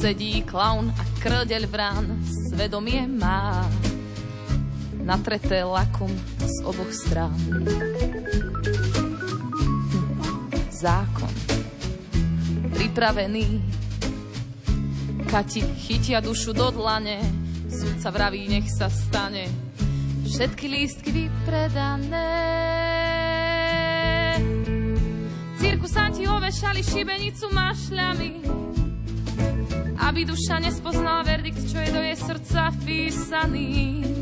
sedí 0.01 0.41
klaun 0.45 0.89
a 0.89 1.03
krdeľ 1.21 1.63
vrán, 1.69 2.05
svedomie 2.25 3.05
má 3.05 3.65
natreté 5.05 5.61
lakom 5.61 6.09
z 6.41 6.55
oboch 6.65 6.89
strán. 6.89 7.37
Zákon. 10.73 11.29
Pripravený. 12.73 13.61
Kati 15.29 15.61
chytia 15.77 16.19
dušu 16.25 16.57
do 16.57 16.73
dlane. 16.73 17.21
Súdca 17.69 18.09
vraví, 18.09 18.49
nech 18.49 18.65
sa 18.73 18.89
stane. 18.89 19.45
Všetky 20.25 20.65
lístky 20.65 21.09
vypredané. 21.13 22.33
Cirkusanti 25.61 26.27
ovešali 26.27 26.81
šibenicu 26.83 27.47
mašľami 27.49 28.31
Aby 30.01 30.27
duša 30.27 30.59
nespoznala 30.59 31.23
verdikt, 31.23 31.63
čo 31.71 31.79
je 31.79 31.89
do 31.93 32.01
jej 32.03 32.17
srdca 32.19 32.69
vpísaný 32.75 34.14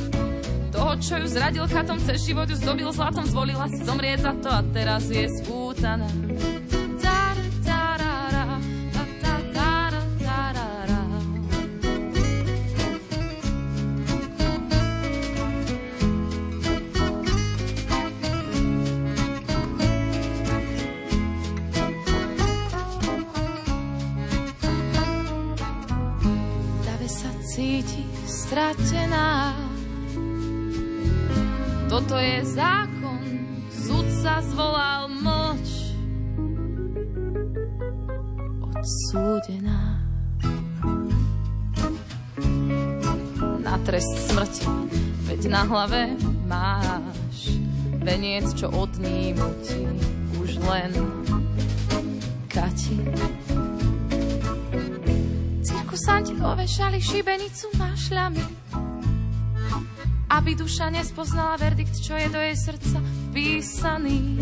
toho, 0.83 0.99
čo 0.99 1.15
ju 1.15 1.27
zradil 1.31 1.63
chatom, 1.71 1.95
cez 1.95 2.27
život 2.27 2.43
ju 2.43 2.59
zdobil 2.59 2.91
zlatom, 2.91 3.23
zvolila 3.23 3.71
si 3.71 3.79
zomrieť 3.87 4.19
za 4.19 4.33
to 4.35 4.49
a 4.51 4.59
teraz 4.75 5.07
je 5.07 5.31
spútaná. 5.31 6.11
Hlave 45.73 46.13
máš 46.45 47.57
veniec, 48.05 48.45
čo 48.53 48.69
odnímu 48.69 49.47
ti 49.65 49.81
už 50.37 50.61
len 50.69 50.93
Kati. 52.45 53.01
Cirkusanti 55.65 56.37
povešali 56.37 57.01
šibenicu 57.01 57.73
mašľami 57.73 58.45
aby 60.33 60.57
duša 60.57 60.89
nespoznala 60.89 61.61
verdikt, 61.61 61.93
čo 62.01 62.17
je 62.17 62.25
do 62.25 62.41
jej 62.41 62.57
srdca 62.57 62.97
vpísaný. 63.29 64.41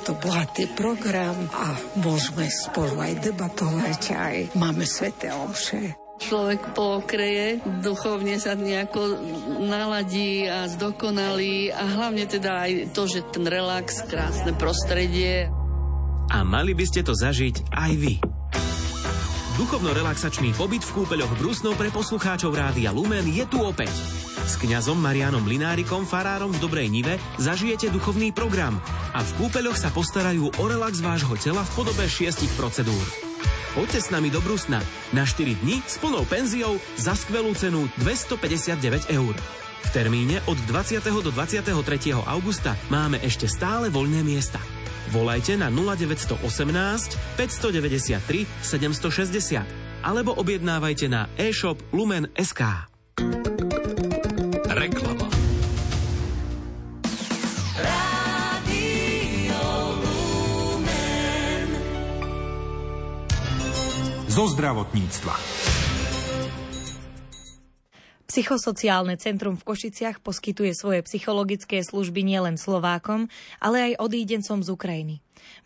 To 0.00 0.16
bohatý 0.16 0.66
program 0.72 1.36
a 1.52 1.76
môžeme 2.00 2.48
spolu 2.48 3.00
aj 3.00 3.20
debatovať, 3.20 4.00
aj 4.16 4.36
máme 4.56 4.88
sveté 4.88 5.28
omše. 5.30 5.94
Človek 6.20 6.76
pookreje, 6.76 7.64
duchovne 7.80 8.36
sa 8.36 8.52
nejako 8.52 9.16
naladí 9.64 10.44
a 10.44 10.68
zdokonalí 10.68 11.72
a 11.72 11.80
hlavne 11.80 12.28
teda 12.28 12.68
aj 12.68 12.72
to, 12.92 13.08
že 13.08 13.24
ten 13.32 13.48
relax, 13.48 14.04
krásne 14.04 14.52
prostredie. 14.52 15.48
A 16.28 16.44
mali 16.44 16.76
by 16.76 16.84
ste 16.84 17.00
to 17.00 17.16
zažiť 17.16 17.72
aj 17.72 17.92
vy. 17.96 18.14
Duchovno-relaxačný 19.56 20.56
pobyt 20.56 20.84
v 20.84 20.94
kúpeľoch 21.02 21.36
Brusnov 21.40 21.76
pre 21.80 21.88
poslucháčov 21.88 22.52
Rádia 22.52 22.92
Lumen 22.92 23.24
je 23.28 23.44
tu 23.48 23.60
opäť. 23.60 23.92
S 24.50 24.58
kňazom 24.58 24.98
Marianom 24.98 25.46
Linárikom, 25.46 26.02
farárom 26.02 26.50
v 26.50 26.58
Dobrej 26.58 26.90
Nive, 26.90 27.22
zažijete 27.38 27.86
duchovný 27.86 28.34
program 28.34 28.82
a 29.14 29.22
v 29.22 29.30
kúpeľoch 29.38 29.78
sa 29.78 29.94
postarajú 29.94 30.50
o 30.50 30.64
relax 30.66 30.98
vášho 30.98 31.38
tela 31.38 31.62
v 31.62 31.70
podobe 31.78 32.02
šiestich 32.10 32.50
procedúr. 32.58 32.98
Poďte 33.78 34.02
s 34.02 34.10
nami 34.10 34.26
do 34.26 34.42
Brusna 34.42 34.82
na 35.14 35.22
4 35.22 35.62
dní 35.62 35.78
s 35.86 36.02
plnou 36.02 36.26
penziou 36.26 36.82
za 36.98 37.14
skvelú 37.14 37.54
cenu 37.54 37.86
259 38.02 39.14
eur. 39.14 39.38
V 39.86 39.88
termíne 39.94 40.42
od 40.50 40.58
20. 40.66 40.98
do 40.98 41.30
23. 41.30 41.70
augusta 42.18 42.74
máme 42.90 43.22
ešte 43.22 43.46
stále 43.46 43.86
voľné 43.86 44.26
miesta. 44.26 44.58
Volajte 45.14 45.54
na 45.54 45.70
0918 45.70 46.42
593 47.38 48.18
760 48.66 50.02
alebo 50.02 50.34
objednávajte 50.34 51.06
na 51.06 51.30
e-shop 51.38 51.78
Lumen.sk. 51.94 52.89
zo 64.40 64.56
zdravotníctva. 64.56 65.36
Psychosociálne 68.24 69.20
centrum 69.20 69.60
v 69.60 69.68
Košiciach 69.68 70.24
poskytuje 70.24 70.72
svoje 70.72 71.04
psychologické 71.04 71.84
služby 71.84 72.24
nielen 72.24 72.56
Slovákom, 72.56 73.28
ale 73.60 73.92
aj 73.92 74.00
odídencom 74.00 74.64
z 74.64 74.72
Ukrajiny. 74.72 75.14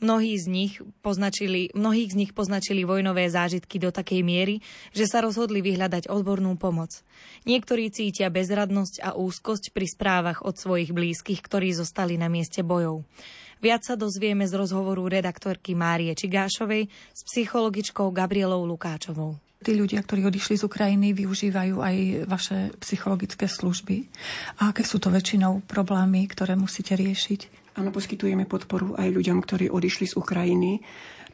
Mnohí 0.02 0.34
z 0.34 0.50
nich 0.50 0.82
poznačili, 1.06 1.70
mnohých 1.70 2.10
z 2.10 2.18
nich 2.18 2.32
poznačili 2.34 2.82
vojnové 2.82 3.30
zážitky 3.30 3.78
do 3.78 3.94
takej 3.94 4.26
miery, 4.26 4.58
že 4.90 5.06
sa 5.06 5.22
rozhodli 5.22 5.62
vyhľadať 5.62 6.10
odbornú 6.10 6.58
pomoc. 6.58 7.06
Niektorí 7.46 7.94
cítia 7.94 8.26
bezradnosť 8.26 9.06
a 9.06 9.14
úzkosť 9.14 9.70
pri 9.70 9.86
správach 9.86 10.42
od 10.42 10.58
svojich 10.58 10.90
blízkych, 10.90 11.46
ktorí 11.46 11.70
zostali 11.78 12.18
na 12.18 12.26
mieste 12.26 12.66
bojov. 12.66 13.06
Viac 13.64 13.80
sa 13.80 13.96
dozvieme 13.96 14.44
z 14.44 14.60
rozhovoru 14.60 15.08
redaktorky 15.08 15.72
Márie 15.72 16.12
Čigášovej 16.12 16.84
s 17.16 17.20
psychologičkou 17.24 18.12
Gabrielou 18.12 18.68
Lukáčovou 18.68 19.40
tí 19.64 19.72
ľudia, 19.72 20.04
ktorí 20.04 20.28
odišli 20.28 20.60
z 20.60 20.68
Ukrajiny, 20.68 21.16
využívajú 21.16 21.80
aj 21.80 21.96
vaše 22.28 22.68
psychologické 22.84 23.48
služby? 23.48 24.04
A 24.60 24.76
aké 24.76 24.84
sú 24.84 25.00
to 25.00 25.08
väčšinou 25.08 25.64
problémy, 25.64 26.28
ktoré 26.28 26.52
musíte 26.52 26.92
riešiť? 26.92 27.72
Áno, 27.80 27.88
poskytujeme 27.88 28.44
podporu 28.44 28.92
aj 29.00 29.08
ľuďom, 29.08 29.40
ktorí 29.40 29.72
odišli 29.72 30.12
z 30.12 30.20
Ukrajiny 30.20 30.84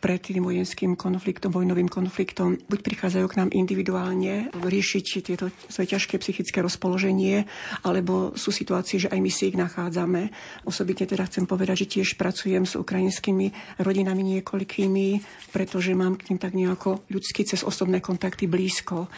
pred 0.01 0.17
tým 0.17 0.41
vojenským 0.43 0.97
konfliktom, 0.97 1.53
vojnovým 1.53 1.87
konfliktom. 1.93 2.57
Buď 2.67 2.81
prichádzajú 2.81 3.27
k 3.29 3.39
nám 3.39 3.51
individuálne 3.53 4.49
riešiť 4.57 5.05
tieto 5.21 5.53
svoje 5.69 5.93
ťažké 5.93 6.17
psychické 6.19 6.65
rozpoloženie, 6.65 7.45
alebo 7.85 8.33
sú 8.35 8.49
situácie, 8.49 8.97
že 8.97 9.13
aj 9.13 9.21
my 9.21 9.31
si 9.31 9.53
ich 9.53 9.61
nachádzame. 9.61 10.33
Osobitne 10.65 11.05
teda 11.05 11.29
chcem 11.29 11.45
povedať, 11.45 11.85
že 11.85 12.01
tiež 12.01 12.17
pracujem 12.17 12.65
s 12.65 12.81
ukrajinskými 12.81 13.77
rodinami 13.85 14.41
niekoľkými, 14.41 15.09
pretože 15.53 15.93
mám 15.93 16.17
k 16.17 16.33
ním 16.33 16.41
tak 16.41 16.57
nejako 16.57 17.05
ľudsky 17.13 17.45
cez 17.45 17.61
osobné 17.61 18.01
kontakty 18.01 18.49
blízko. 18.49 19.13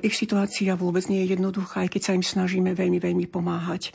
Ich 0.00 0.14
situácia 0.14 0.78
vôbec 0.78 1.04
nie 1.10 1.26
je 1.26 1.34
jednoduchá, 1.34 1.84
aj 1.84 1.90
keď 1.98 2.02
sa 2.06 2.16
im 2.16 2.24
snažíme 2.24 2.70
veľmi, 2.72 3.02
veľmi 3.02 3.26
pomáhať. 3.26 3.90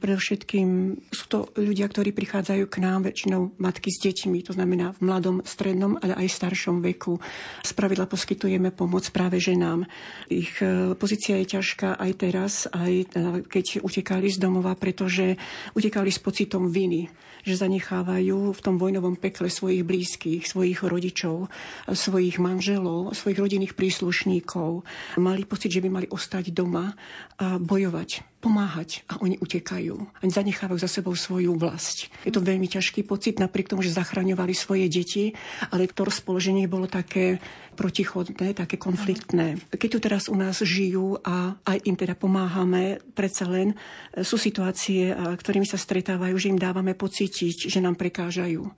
Predovšetkým 0.00 0.68
sú 1.12 1.24
to 1.28 1.38
ľudia, 1.60 1.84
ktorí 1.84 2.16
prichádzajú 2.16 2.64
k 2.72 2.76
nám, 2.80 3.04
väčšinou 3.04 3.52
matky 3.60 3.92
s 3.92 4.00
deťmi, 4.00 4.40
to 4.48 4.56
znamená 4.56 4.96
v 4.96 5.00
mladom, 5.04 5.36
strednom, 5.44 6.00
ale 6.00 6.16
aj 6.16 6.40
staršom 6.40 6.80
veku. 6.80 7.20
Spravidla 7.60 8.08
poskytujeme 8.08 8.72
pomoc 8.72 9.04
práve 9.12 9.36
ženám. 9.36 9.84
Ich 10.32 10.56
e, 10.64 10.96
pozícia 10.96 11.36
je 11.44 11.60
ťažká 11.60 12.00
aj 12.00 12.10
teraz, 12.16 12.52
aj 12.72 12.92
e, 12.92 13.04
keď 13.44 13.84
utekali 13.84 14.32
z 14.32 14.40
domova, 14.40 14.72
pretože 14.72 15.36
utekali 15.76 16.08
s 16.08 16.18
pocitom 16.18 16.72
viny 16.72 17.06
že 17.44 17.60
zanechávajú 17.60 18.52
v 18.52 18.60
tom 18.60 18.76
vojnovom 18.76 19.16
pekle 19.16 19.48
svojich 19.52 19.84
blízkych, 19.84 20.48
svojich 20.48 20.84
rodičov, 20.84 21.52
svojich 21.90 22.40
manželov, 22.42 23.12
svojich 23.12 23.38
rodinných 23.40 23.76
príslušníkov. 23.76 24.86
Mali 25.20 25.42
pocit, 25.44 25.72
že 25.72 25.82
by 25.84 25.88
mali 25.88 26.06
ostať 26.08 26.52
doma 26.54 26.94
a 27.40 27.56
bojovať 27.56 28.30
pomáhať 28.40 29.04
a 29.12 29.20
oni 29.20 29.36
utekajú. 29.36 29.94
Oni 30.00 30.32
zanechávajú 30.32 30.80
za 30.80 30.88
sebou 30.88 31.12
svoju 31.12 31.60
vlast. 31.60 32.08
Je 32.24 32.32
to 32.32 32.40
veľmi 32.40 32.66
ťažký 32.66 33.04
pocit, 33.04 33.36
napriek 33.36 33.68
tomu, 33.68 33.84
že 33.84 33.92
zachraňovali 33.92 34.56
svoje 34.56 34.88
deti, 34.88 35.36
ale 35.68 35.92
to 35.92 36.08
rozpoloženie 36.08 36.64
bolo 36.64 36.88
také 36.88 37.36
protichodné, 37.80 38.52
také 38.52 38.76
konfliktné. 38.76 39.56
Keď 39.72 39.88
tu 39.88 39.98
teraz 40.04 40.28
u 40.28 40.36
nás 40.36 40.60
žijú 40.60 41.16
a 41.24 41.56
aj 41.64 41.80
im 41.88 41.96
teda 41.96 42.12
pomáhame, 42.12 43.00
predsa 43.16 43.48
len 43.48 43.72
sú 44.20 44.36
situácie, 44.36 45.16
ktorými 45.16 45.64
sa 45.64 45.80
stretávajú, 45.80 46.36
že 46.36 46.52
im 46.52 46.60
dávame 46.60 46.92
pocítiť, 46.92 47.72
že 47.72 47.80
nám 47.80 47.96
prekážajú 47.96 48.68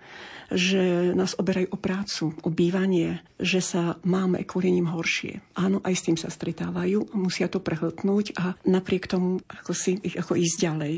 že 0.53 1.17
nás 1.17 1.33
oberajú 1.41 1.73
o 1.73 1.81
prácu, 1.81 2.37
o 2.45 2.53
bývanie, 2.53 3.25
že 3.41 3.65
sa 3.65 3.97
máme 4.05 4.45
kvôli 4.45 4.69
ním 4.69 4.93
horšie. 4.93 5.41
Áno, 5.57 5.81
aj 5.81 5.95
s 5.97 6.05
tým 6.05 6.19
sa 6.21 6.29
stretávajú, 6.29 7.17
musia 7.17 7.49
to 7.49 7.57
prehltnúť 7.57 8.37
a 8.37 8.53
napriek 8.69 9.09
tomu 9.09 9.41
ako 9.49 9.73
si 9.73 9.97
ako 10.05 10.37
ísť 10.37 10.57
ďalej. 10.61 10.95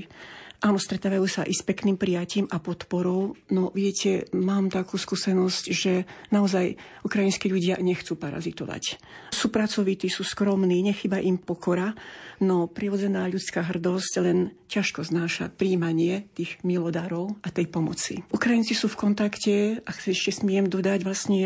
Áno, 0.65 0.81
stretávajú 0.81 1.29
sa 1.29 1.45
i 1.45 1.53
s 1.53 1.61
pekným 1.61 2.01
prijatím 2.01 2.49
a 2.49 2.57
podporou. 2.57 3.37
No 3.53 3.69
viete, 3.77 4.25
mám 4.33 4.73
takú 4.73 4.97
skúsenosť, 4.97 5.65
že 5.69 6.09
naozaj 6.33 6.81
ukrajinskí 7.05 7.53
ľudia 7.53 7.77
nechcú 7.85 8.17
parazitovať. 8.17 8.97
Sú 9.29 9.53
pracovití, 9.53 10.09
sú 10.09 10.25
skromní, 10.25 10.81
nechyba 10.81 11.21
im 11.21 11.37
pokora, 11.37 11.93
no 12.41 12.65
prirodzená 12.65 13.29
ľudská 13.29 13.61
hrdosť 13.61 14.13
len 14.25 14.57
ťažko 14.73 15.05
znáša 15.05 15.53
príjmanie 15.53 16.33
tých 16.33 16.57
milodárov 16.65 17.37
a 17.45 17.53
tej 17.53 17.69
pomoci. 17.69 18.25
Ukrajinci 18.33 18.73
sú 18.73 18.89
v 18.89 18.97
kontakte, 19.05 19.85
ak 19.85 20.01
ešte 20.01 20.33
smiem 20.33 20.73
dodať, 20.73 21.05
vlastne 21.05 21.45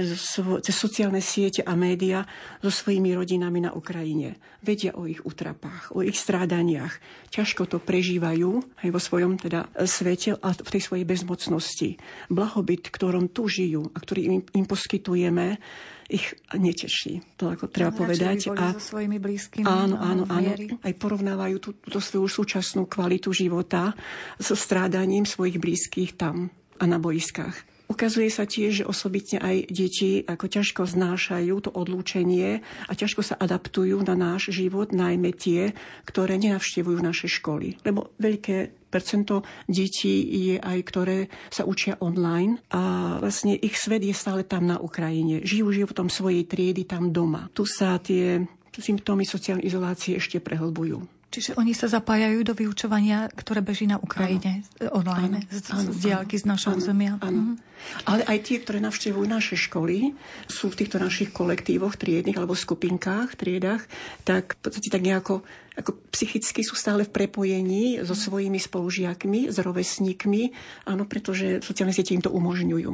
cez 0.62 0.74
sociálne 0.78 1.18
siete 1.18 1.66
a 1.66 1.74
média 1.74 2.22
so 2.62 2.70
svojimi 2.70 3.18
rodinami 3.18 3.66
na 3.66 3.74
Ukrajine. 3.74 4.38
Vedia 4.62 4.94
o 4.94 5.10
ich 5.10 5.26
utrapách, 5.26 5.90
o 5.90 6.06
ich 6.06 6.14
strádaniach. 6.14 7.02
Ťažko 7.34 7.66
to 7.66 7.82
prežívajú 7.82 8.62
aj 8.78 8.88
vo 8.94 9.00
svojom 9.08 9.40
teda 9.40 9.72
svete 9.88 10.36
a 10.36 10.48
v 10.52 10.68
tej 10.68 10.82
svojej 10.84 11.06
bezmocnosti. 11.08 11.96
Blahobyt, 12.28 12.92
ktorom 12.92 13.32
tu 13.32 13.48
žijú 13.48 13.88
a 13.92 13.96
ktorý 13.96 14.20
im, 14.28 14.40
im 14.52 14.66
poskytujeme, 14.68 15.56
ich 16.08 16.24
neteší. 16.56 17.20
To 17.36 17.52
ako 17.52 17.68
treba 17.68 17.92
no, 17.92 17.98
povedať. 18.04 18.48
A 18.56 18.72
so 18.76 18.96
svojimi 18.96 19.20
blízkymi. 19.20 19.68
Áno, 19.68 20.00
áno, 20.00 20.24
áno. 20.24 20.50
Aj 20.80 20.94
porovnávajú 20.96 21.56
tú, 21.60 21.70
túto 21.76 22.00
svoju 22.00 22.28
súčasnú 22.28 22.88
kvalitu 22.88 23.28
života 23.32 23.92
so 24.40 24.56
strádaním 24.56 25.28
svojich 25.28 25.60
blízkych 25.60 26.16
tam 26.16 26.48
a 26.80 26.84
na 26.88 26.96
boiskách. 26.96 27.77
Ukazuje 27.88 28.28
sa 28.28 28.44
tiež, 28.44 28.84
že 28.84 28.88
osobitne 28.88 29.40
aj 29.40 29.72
deti 29.72 30.20
ako 30.20 30.44
ťažko 30.44 30.84
znášajú 30.84 31.54
to 31.64 31.70
odlúčenie 31.72 32.60
a 32.84 32.92
ťažko 32.92 33.24
sa 33.24 33.34
adaptujú 33.40 34.04
na 34.04 34.12
náš 34.12 34.52
život, 34.52 34.92
najmä 34.92 35.32
tie, 35.32 35.72
ktoré 36.04 36.36
nenavštevujú 36.36 37.00
naše 37.00 37.32
školy. 37.32 37.80
Lebo 37.88 38.12
veľké 38.20 38.88
percento 38.92 39.40
detí 39.64 40.20
je 40.52 40.56
aj, 40.60 40.78
ktoré 40.84 41.18
sa 41.48 41.64
učia 41.64 41.96
online 42.04 42.60
a 42.68 43.16
vlastne 43.24 43.56
ich 43.56 43.80
svet 43.80 44.04
je 44.04 44.12
stále 44.12 44.44
tam 44.44 44.68
na 44.68 44.76
Ukrajine. 44.76 45.40
Žijú 45.40 45.66
životom 45.72 46.12
svojej 46.12 46.44
triedy 46.44 46.84
tam 46.84 47.08
doma. 47.08 47.48
Tu 47.56 47.64
sa 47.64 47.96
tie 47.96 48.44
symptómy 48.78 49.26
sociálnej 49.26 49.66
izolácie 49.66 50.20
ešte 50.20 50.38
prehlbujú. 50.38 51.17
Čiže 51.28 51.60
oni 51.60 51.76
sa 51.76 51.92
zapájajú 51.92 52.40
do 52.40 52.56
vyučovania, 52.56 53.28
ktoré 53.28 53.60
beží 53.60 53.84
na 53.84 54.00
Ukrajine 54.00 54.64
áno. 54.80 55.04
online, 55.04 55.44
áno, 55.44 55.52
z, 55.52 55.60
áno, 55.76 55.92
z 55.92 55.98
diálky 56.08 56.40
z 56.40 56.48
našho 56.48 56.72
územia. 56.72 57.20
Mhm. 57.20 57.60
Ale 58.08 58.24
aj 58.24 58.38
tie, 58.48 58.56
ktoré 58.64 58.80
navštevujú 58.80 59.28
naše 59.28 59.54
školy, 59.54 60.16
sú 60.48 60.72
v 60.72 60.78
týchto 60.82 60.96
našich 60.96 61.28
kolektívoch, 61.30 62.00
triednych 62.00 62.34
alebo 62.40 62.56
skupinkách, 62.56 63.36
triedach, 63.36 63.84
tak 64.24 64.56
v 64.56 64.60
podstate 64.64 64.88
tak 64.88 65.04
nejako 65.04 65.44
ako 65.78 65.94
psychicky 66.10 66.66
sú 66.66 66.74
stále 66.74 67.06
v 67.06 67.14
prepojení 67.14 68.02
so 68.02 68.18
svojimi 68.18 68.58
spolužiakmi, 68.58 69.46
s 69.46 69.62
rovesníkmi, 69.62 70.50
áno, 70.90 71.06
pretože 71.06 71.62
sociálne 71.62 71.94
siete 71.94 72.18
im 72.18 72.24
to 72.24 72.34
umožňujú. 72.34 72.92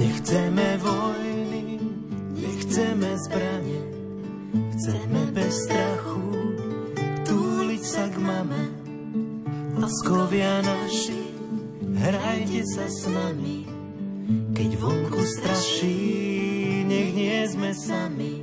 Nechceme 0.00 0.66
vojnu 0.80 1.23
Chceme 2.74 3.14
zbranie, 3.22 3.82
chceme 4.74 5.30
bez 5.30 5.62
strachu 5.62 6.26
túliť 7.22 7.82
sa 7.86 8.10
k 8.10 8.18
mame. 8.18 8.66
Laskovia 9.78 10.58
naši, 10.58 11.22
hrajte 11.86 12.66
sa 12.66 12.90
s 12.90 13.06
nami, 13.06 13.62
keď 14.58 14.74
vonku 14.74 15.22
straší, 15.22 16.02
nech 16.82 17.14
nie 17.14 17.46
sme 17.46 17.70
sami. 17.78 18.42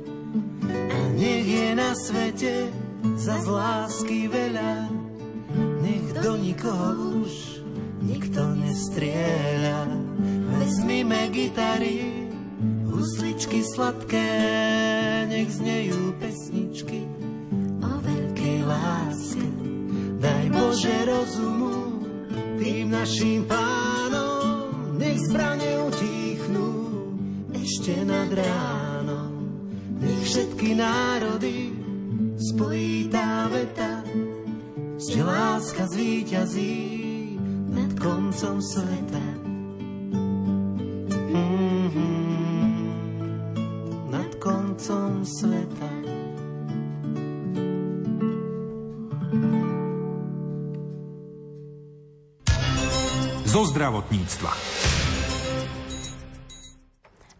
A 0.64 0.96
nech 1.12 1.44
je 1.44 1.68
na 1.76 1.92
svete 1.92 2.72
za 3.20 3.36
lásky 3.36 4.32
veľa, 4.32 4.88
nech 5.84 6.08
do 6.24 6.40
nikoho 6.40 7.20
už 7.20 7.60
nikto 8.00 8.40
nestrieľa. 8.56 9.92
Vezmime 10.56 11.28
gitary, 11.28 12.31
husličky 13.02 13.66
sladké, 13.66 14.30
nech 15.26 15.50
znejú 15.50 16.14
pesničky 16.22 17.02
o 17.82 17.92
veľkej 17.98 18.58
láske. 18.62 19.46
Daj 20.22 20.46
Bože 20.54 20.96
rozumu 21.10 22.06
tým 22.62 22.94
našim 22.94 23.42
pánom, 23.50 24.94
nech 25.02 25.18
zbrane 25.18 25.82
utichnú 25.82 26.70
ešte 27.50 28.06
nad 28.06 28.30
ránom. 28.30 29.50
Nech 29.98 30.22
všetky 30.22 30.78
národy 30.78 31.74
spojí 32.38 33.10
tá 33.10 33.50
veta, 33.50 34.06
že 35.02 35.26
láska 35.26 35.90
zvíťazí 35.90 36.78
nad 37.66 37.90
koncom 37.98 38.62
sveta. 38.62 39.41
Zdravotníctva. 53.72 54.91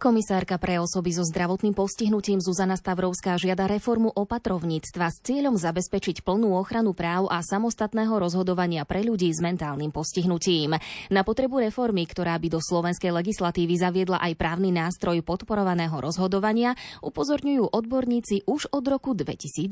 Komisárka 0.02 0.58
pre 0.58 0.82
osoby 0.82 1.14
so 1.14 1.22
zdravotným 1.22 1.78
postihnutím 1.78 2.42
Zuzana 2.42 2.74
Stavrovská 2.74 3.38
žiada 3.38 3.70
reformu 3.70 4.10
opatrovníctva 4.10 5.06
s 5.14 5.22
cieľom 5.22 5.54
zabezpečiť 5.54 6.26
plnú 6.26 6.58
ochranu 6.58 6.90
práv 6.90 7.30
a 7.30 7.38
samostatného 7.38 8.10
rozhodovania 8.10 8.82
pre 8.82 9.06
ľudí 9.06 9.30
s 9.30 9.38
mentálnym 9.38 9.94
postihnutím. 9.94 10.74
Na 11.06 11.22
potrebu 11.22 11.62
reformy, 11.62 12.02
ktorá 12.02 12.34
by 12.34 12.50
do 12.50 12.58
slovenskej 12.58 13.14
legislatívy 13.14 13.78
zaviedla 13.78 14.18
aj 14.18 14.34
právny 14.34 14.74
nástroj 14.74 15.22
podporovaného 15.22 15.94
rozhodovania, 15.94 16.74
upozorňujú 16.98 17.70
odborníci 17.70 18.42
už 18.50 18.74
od 18.74 18.82
roku 18.90 19.14
2010. 19.14 19.70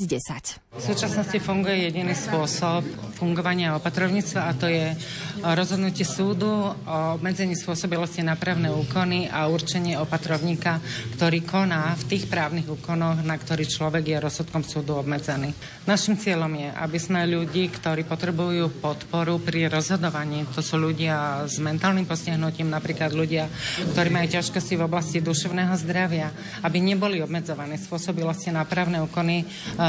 V 0.78 0.82
súčasnosti 0.94 1.38
funguje 1.42 1.90
jediný 1.90 2.14
spôsob 2.14 2.86
fungovania 3.18 3.74
opatrovníctva 3.74 4.40
a 4.46 4.54
to 4.54 4.70
je 4.70 4.94
rozhodnutie 5.42 6.06
súdu 6.06 6.70
o 6.70 7.18
obmedzení 7.18 7.58
spôsobilosti 7.58 8.22
na 8.22 8.38
právne 8.38 8.70
úkony 8.70 9.26
a 9.26 9.50
určenie 9.50 9.98
opatrovníctva 9.98 10.19
opatrovníka, 10.20 10.84
ktorý 11.16 11.40
koná 11.48 11.96
v 11.96 12.04
tých 12.12 12.28
právnych 12.28 12.68
úkonoch, 12.68 13.24
na 13.24 13.40
ktorý 13.40 13.64
človek 13.64 14.04
je 14.04 14.18
rozsudkom 14.20 14.60
súdu 14.60 15.00
obmedzený. 15.00 15.56
Našim 15.88 16.20
cieľom 16.20 16.52
je, 16.60 16.68
aby 16.68 16.98
sme 17.00 17.24
ľudí, 17.24 17.72
ktorí 17.72 18.04
potrebujú 18.04 18.84
podporu 18.84 19.40
pri 19.40 19.72
rozhodovaní, 19.72 20.44
to 20.52 20.60
sú 20.60 20.76
ľudia 20.76 21.48
s 21.48 21.56
mentálnym 21.56 22.04
postihnutím, 22.04 22.68
napríklad 22.68 23.16
ľudia, 23.16 23.48
ktorí 23.96 24.12
majú 24.12 24.28
ťažkosti 24.28 24.76
v 24.76 24.84
oblasti 24.84 25.24
duševného 25.24 25.72
zdravia, 25.80 26.28
aby 26.60 26.84
neboli 26.84 27.24
obmedzovaní 27.24 27.80
spôsobilosti 27.80 28.52
na 28.52 28.68
právne 28.68 29.00
úkony 29.00 29.40
e, 29.40 29.44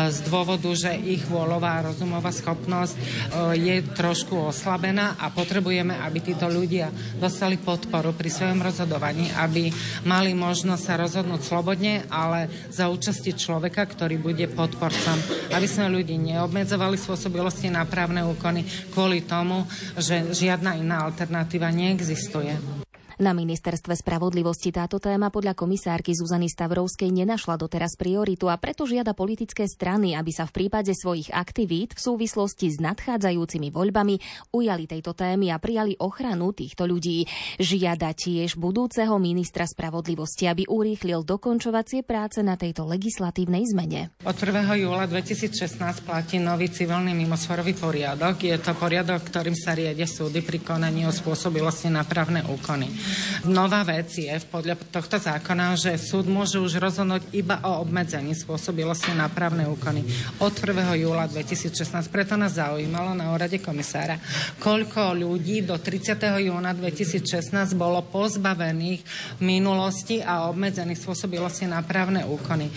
z 0.08 0.17
dôvodu, 0.32 0.72
že 0.72 0.96
ich 0.96 1.28
vôľová 1.28 1.91
rozumová 1.91 2.32
schopnosť 2.32 2.96
e, 2.96 3.02
je 3.60 3.76
trošku 4.00 4.48
oslabená 4.48 5.20
a 5.20 5.28
potrebujeme, 5.28 6.00
aby 6.00 6.24
títo 6.24 6.48
ľudia 6.48 6.88
dostali 7.20 7.60
podporu 7.60 8.15
pri 8.15 8.32
svojom 8.32 8.63
rozhodovaní, 8.63 9.28
aby 9.41 9.74
mali 10.06 10.21
mali 10.22 10.38
možnosť 10.38 10.84
sa 10.86 11.02
rozhodnúť 11.02 11.42
slobodne, 11.42 12.06
ale 12.14 12.46
za 12.70 12.94
účasti 12.94 13.34
človeka, 13.34 13.90
ktorý 13.90 14.22
bude 14.22 14.46
podporcom. 14.54 15.18
Aby 15.50 15.66
sme 15.66 15.90
ľudí 15.90 16.14
neobmedzovali 16.22 16.94
spôsobilosti 16.94 17.74
na 17.74 17.90
právne 17.90 18.22
úkony 18.22 18.62
kvôli 18.94 19.26
tomu, 19.26 19.66
že 19.98 20.30
žiadna 20.30 20.78
iná 20.78 21.10
alternatíva 21.10 21.74
neexistuje. 21.74 22.81
Na 23.22 23.38
ministerstve 23.38 23.94
spravodlivosti 23.94 24.74
táto 24.74 24.98
téma 24.98 25.30
podľa 25.30 25.54
komisárky 25.54 26.10
Zuzany 26.18 26.50
Stavrovskej 26.50 27.14
nenašla 27.14 27.54
doteraz 27.54 27.94
prioritu 27.94 28.50
a 28.50 28.58
preto 28.58 28.90
žiada 28.90 29.14
politické 29.14 29.70
strany, 29.70 30.18
aby 30.18 30.34
sa 30.34 30.50
v 30.50 30.58
prípade 30.58 30.90
svojich 30.98 31.30
aktivít 31.30 31.94
v 31.94 32.02
súvislosti 32.02 32.74
s 32.74 32.82
nadchádzajúcimi 32.82 33.70
voľbami 33.70 34.18
ujali 34.58 34.90
tejto 34.90 35.14
témy 35.14 35.54
a 35.54 35.62
prijali 35.62 35.94
ochranu 36.02 36.50
týchto 36.50 36.90
ľudí. 36.90 37.30
Žiada 37.62 38.10
tiež 38.18 38.58
budúceho 38.58 39.14
ministra 39.22 39.70
spravodlivosti, 39.70 40.50
aby 40.50 40.66
urýchlil 40.66 41.22
dokončovacie 41.22 42.02
práce 42.02 42.42
na 42.42 42.58
tejto 42.58 42.90
legislatívnej 42.90 43.70
zmene. 43.70 44.18
Od 44.26 44.34
1. 44.34 44.66
júla 44.82 45.06
2016 45.06 45.78
platí 46.10 46.42
nový 46.42 46.74
civilný 46.74 47.14
mimosforový 47.14 47.78
poriadok. 47.78 48.42
Je 48.42 48.58
to 48.58 48.74
poriadok, 48.74 49.22
ktorým 49.30 49.54
sa 49.54 49.78
riede 49.78 50.10
súdy 50.10 50.42
pri 50.42 50.58
konaní 50.66 51.06
o 51.06 51.14
spôsobilosti 51.14 51.94
na 51.94 52.02
právne 52.02 52.42
úkony. 52.50 53.11
Nová 53.47 53.82
vec 53.82 54.13
je 54.13 54.32
podľa 54.47 54.78
tohto 54.89 55.17
zákona, 55.17 55.74
že 55.80 55.97
súd 55.97 56.30
môže 56.30 56.62
už 56.62 56.78
rozhodnúť 56.78 57.34
iba 57.34 57.58
o 57.65 57.82
obmedzení 57.82 58.38
spôsobilosti 58.38 59.17
na 59.17 59.32
právne 59.32 59.65
úkony 59.65 60.06
od 60.38 60.54
1. 60.54 61.02
júla 61.02 61.26
2016. 61.26 61.89
Preto 62.13 62.38
nás 62.38 62.58
zaujímalo 62.58 63.17
na 63.17 63.34
úrade 63.34 63.58
komisára, 63.58 64.21
koľko 64.62 65.17
ľudí 65.17 65.65
do 65.65 65.78
30. 65.78 66.17
júna 66.47 66.76
2016 66.78 67.74
bolo 67.74 68.06
pozbavených 68.06 69.02
minulosti 69.41 70.21
a 70.21 70.50
obmedzených 70.52 71.02
spôsobilosti 71.02 71.65
na 71.65 71.82
právne 71.82 72.26
úkony. 72.26 72.69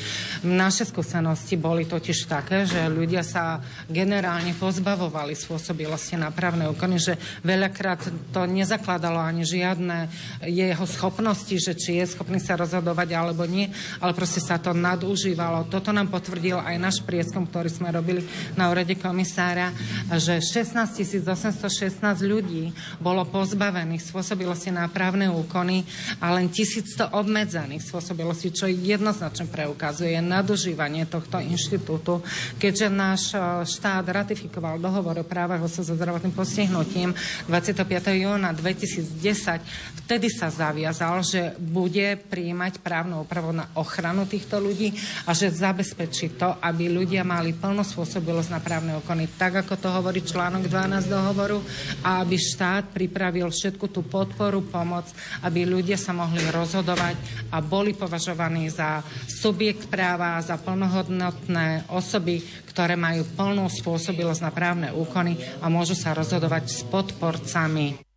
Naše 0.45 0.89
skúsenosti 0.89 1.61
boli 1.61 1.85
totiž 1.85 2.29
také, 2.29 2.65
že 2.65 2.89
ľudia 2.89 3.21
sa 3.21 3.61
generálne 3.91 4.57
pozbavovali 4.57 5.37
spôsobilosti 5.37 6.17
na 6.17 6.33
právne 6.33 6.71
úkony, 6.71 6.97
že 6.97 7.21
veľakrát 7.45 8.33
to 8.33 8.49
nezakladalo 8.49 9.21
ani 9.21 9.45
žiadne 9.45 10.09
jeho 10.45 10.85
schopnosti, 10.87 11.57
že 11.57 11.73
či 11.77 12.01
je 12.03 12.11
schopný 12.11 12.39
sa 12.43 12.59
rozhodovať 12.59 13.09
alebo 13.15 13.47
nie, 13.49 13.71
ale 14.01 14.13
proste 14.13 14.41
sa 14.43 14.61
to 14.61 14.77
nadužívalo. 14.77 15.69
Toto 15.71 15.95
nám 15.95 16.11
potvrdil 16.13 16.61
aj 16.61 16.77
náš 16.77 16.97
prieskum, 17.03 17.49
ktorý 17.49 17.69
sme 17.71 17.95
robili 17.95 18.27
na 18.59 18.69
úrade 18.69 18.97
komisára, 18.99 19.73
že 20.17 20.41
16 20.41 21.25
816 21.25 22.03
ľudí 22.25 22.71
bolo 23.01 23.25
pozbavených 23.29 24.03
spôsobilosti 24.03 24.71
na 24.75 24.87
právne 24.91 25.31
úkony 25.31 25.87
a 26.21 26.35
len 26.35 26.51
1100 26.51 27.15
obmedzených 27.15 27.83
spôsobilosti, 27.83 28.49
čo 28.55 28.67
jednoznačne 28.69 29.49
preukazuje 29.49 30.19
nadužívanie 30.21 31.07
tohto 31.07 31.41
inštitútu, 31.41 32.21
keďže 32.59 32.89
náš 32.91 33.23
e, 33.33 33.39
štát 33.67 34.05
ratifikoval 34.07 34.79
dohovor 34.79 35.21
o 35.21 35.27
právach 35.27 35.63
osob 35.65 35.85
so 35.85 35.95
zdravotným 35.95 36.33
postihnutím 36.33 37.13
25. 37.51 37.85
júna 38.17 38.51
2010, 38.57 40.04
vtedy 40.05 40.29
sa 40.29 40.53
zaviazal, 40.53 41.25
že 41.25 41.57
bude 41.57 42.21
prijímať 42.29 42.85
právnu 42.85 43.25
úpravu 43.25 43.57
na 43.57 43.73
ochranu 43.73 44.29
týchto 44.29 44.61
ľudí 44.61 44.93
a 45.25 45.33
že 45.33 45.49
zabezpečí 45.49 46.37
to, 46.37 46.61
aby 46.61 46.93
ľudia 46.93 47.25
mali 47.25 47.57
plnú 47.57 47.81
spôsobilosť 47.81 48.53
na 48.53 48.61
právne 48.61 48.93
úkony, 49.01 49.33
tak 49.41 49.65
ako 49.65 49.81
to 49.81 49.89
hovorí 49.89 50.21
článok 50.21 50.69
12 50.69 51.09
dohovoru 51.09 51.59
a 52.05 52.21
aby 52.21 52.37
štát 52.37 52.93
pripravil 52.93 53.49
všetku 53.49 53.89
tú 53.89 54.05
podporu, 54.05 54.61
pomoc, 54.61 55.09
aby 55.41 55.65
ľudia 55.65 55.97
sa 55.97 56.13
mohli 56.13 56.45
rozhodovať 56.53 57.49
a 57.49 57.65
boli 57.65 57.97
považovaní 57.97 58.69
za 58.69 59.01
subjekt 59.27 59.89
práva, 59.89 60.37
za 60.45 60.61
plnohodnotné 60.61 61.89
osoby, 61.89 62.45
ktoré 62.69 62.95
majú 63.01 63.25
plnú 63.33 63.65
spôsobilosť 63.73 64.41
na 64.45 64.53
právne 64.53 64.89
úkony 64.93 65.41
a 65.65 65.73
môžu 65.73 65.97
sa 65.97 66.13
rozhodovať 66.13 66.65
s 66.69 66.81
podporcami. 66.85 68.14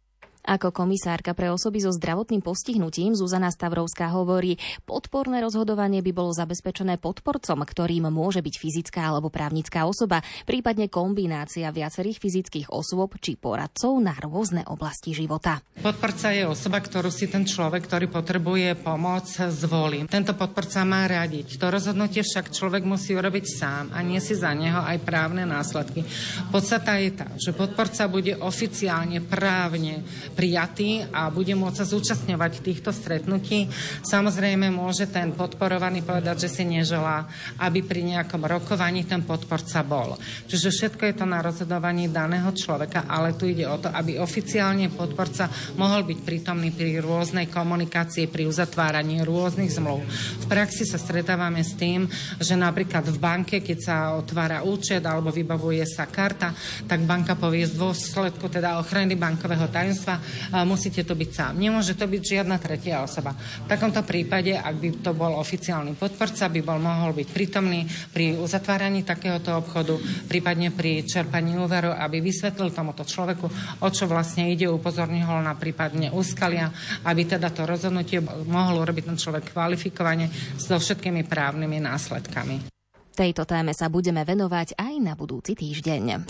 Ako 0.47 0.71
komisárka 0.71 1.35
pre 1.35 1.51
osoby 1.51 1.83
so 1.83 1.91
zdravotným 1.91 2.39
postihnutím 2.39 3.11
Zuzana 3.19 3.51
Stavrovská 3.51 4.07
hovorí, 4.15 4.55
podporné 4.87 5.43
rozhodovanie 5.43 5.99
by 5.99 6.15
bolo 6.15 6.31
zabezpečené 6.31 7.03
podporcom, 7.03 7.67
ktorým 7.67 8.07
môže 8.07 8.39
byť 8.39 8.55
fyzická 8.55 9.11
alebo 9.11 9.27
právnická 9.27 9.83
osoba, 9.83 10.23
prípadne 10.47 10.87
kombinácia 10.87 11.67
viacerých 11.67 12.23
fyzických 12.23 12.67
osôb 12.71 13.19
či 13.19 13.35
poradcov 13.35 13.99
na 13.99 14.15
rôzne 14.23 14.63
oblasti 14.71 15.11
života. 15.11 15.59
Podporca 15.83 16.31
je 16.31 16.47
osoba, 16.47 16.79
ktorú 16.79 17.11
si 17.11 17.27
ten 17.27 17.43
človek, 17.43 17.83
ktorý 17.83 18.07
potrebuje 18.07 18.79
pomoc, 18.79 19.27
zvolí. 19.51 20.07
Tento 20.07 20.31
podporca 20.31 20.87
má 20.87 21.11
radiť. 21.11 21.59
To 21.59 21.67
rozhodnutie 21.67 22.23
však 22.23 22.55
človek 22.55 22.87
musí 22.87 23.19
urobiť 23.19 23.45
sám 23.51 23.91
a 23.91 23.99
nie 23.99 24.23
si 24.23 24.31
za 24.31 24.55
neho 24.55 24.79
aj 24.79 24.95
právne 25.03 25.43
následky. 25.43 26.07
Podstata 26.55 26.95
je 27.03 27.11
tá, 27.19 27.27
že 27.35 27.51
podporca 27.51 28.07
bude 28.07 28.31
oficiálne 28.39 29.19
právne 29.19 30.07
prijatý 30.37 31.01
a 31.09 31.33
bude 31.33 31.57
môcť 31.57 31.81
sa 31.81 31.89
zúčastňovať 31.89 32.61
týchto 32.61 32.93
stretnutí. 32.93 33.65
Samozrejme 34.05 34.69
môže 34.69 35.09
ten 35.09 35.33
podporovaný 35.33 36.05
povedať, 36.05 36.45
že 36.45 36.61
si 36.61 36.63
neželá, 36.69 37.25
aby 37.57 37.81
pri 37.81 38.05
nejakom 38.05 38.45
rokovaní 38.45 39.09
ten 39.09 39.25
podporca 39.25 39.81
bol. 39.81 40.13
Čiže 40.45 40.69
všetko 40.69 41.03
je 41.09 41.15
to 41.17 41.25
na 41.25 41.41
rozhodovaní 41.41 42.05
daného 42.13 42.53
človeka, 42.53 43.09
ale 43.09 43.33
tu 43.33 43.49
ide 43.49 43.65
o 43.65 43.81
to, 43.81 43.89
aby 43.89 44.21
oficiálne 44.21 44.93
podporca 44.93 45.49
mohol 45.81 46.05
byť 46.05 46.19
prítomný 46.21 46.69
pri 46.69 47.01
rôznej 47.01 47.49
komunikácii, 47.49 48.29
pri 48.29 48.45
uzatváraní 48.45 49.25
rôznych 49.25 49.73
zmluv. 49.73 50.05
V 50.43 50.45
praxi 50.45 50.85
sa 50.85 51.01
stretávame 51.01 51.65
s 51.65 51.73
tým, 51.73 52.05
že 52.37 52.53
napríklad 52.53 53.09
v 53.09 53.17
banke, 53.17 53.65
keď 53.65 53.77
sa 53.81 53.95
otvára 54.13 54.61
účet 54.61 55.01
alebo 55.01 55.33
vybavuje 55.33 55.81
sa 55.87 56.05
karta, 56.05 56.53
tak 56.85 57.07
banka 57.07 57.33
povie 57.33 57.65
z 57.65 57.79
dôsledku 57.79 58.51
teda 58.51 58.77
ochrany 58.77 59.15
bankového 59.15 59.71
tajomstva 59.71 60.26
musíte 60.65 61.03
to 61.03 61.13
byť 61.13 61.29
sám. 61.33 61.53
Nemôže 61.59 61.97
to 61.97 62.05
byť 62.07 62.23
žiadna 62.23 62.57
tretia 62.57 63.03
osoba. 63.03 63.35
V 63.37 63.67
takomto 63.67 64.01
prípade, 64.03 64.55
ak 64.55 64.75
by 64.77 64.89
to 65.03 65.11
bol 65.13 65.37
oficiálny 65.39 65.93
podporca, 65.97 66.49
by 66.49 66.61
bol 66.63 66.79
mohol 66.79 67.13
byť 67.13 67.27
prítomný 67.31 67.85
pri 68.11 68.37
uzatváraní 68.37 69.03
takéhoto 69.03 69.59
obchodu, 69.59 69.99
prípadne 70.27 70.71
pri 70.71 71.03
čerpaní 71.03 71.57
úveru, 71.57 71.93
aby 71.93 72.19
vysvetlil 72.23 72.71
tomuto 72.71 73.03
človeku, 73.03 73.45
o 73.83 73.89
čo 73.91 74.09
vlastne 74.09 74.49
ide, 74.49 74.67
upozornil 74.67 75.27
ho 75.27 75.39
na 75.39 75.53
prípadne 75.53 76.09
úskalia, 76.11 76.71
aby 77.03 77.27
teda 77.27 77.51
to 77.53 77.67
rozhodnutie 77.67 78.23
mohol 78.47 78.83
urobiť 78.83 79.03
ten 79.11 79.17
človek 79.17 79.53
kvalifikovane 79.53 80.29
so 80.57 80.77
všetkými 80.77 81.25
právnymi 81.27 81.77
následkami. 81.83 82.73
Tejto 83.17 83.49
téme 83.49 83.73
sa 83.73 83.89
budeme 83.89 84.21
venovať 84.21 84.77
aj 84.77 84.93
na 85.01 85.17
budúci 85.17 85.57
týždeň. 85.57 86.29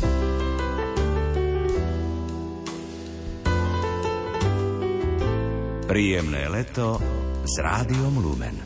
Príjemné 5.87 6.51
leto 6.51 6.99
s 7.47 7.63
Rádiom 7.63 8.19
Lumen. 8.19 8.59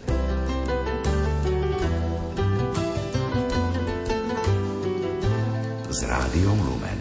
S 5.85 6.01
Rádiom 6.01 6.57
Lumen. 6.65 6.99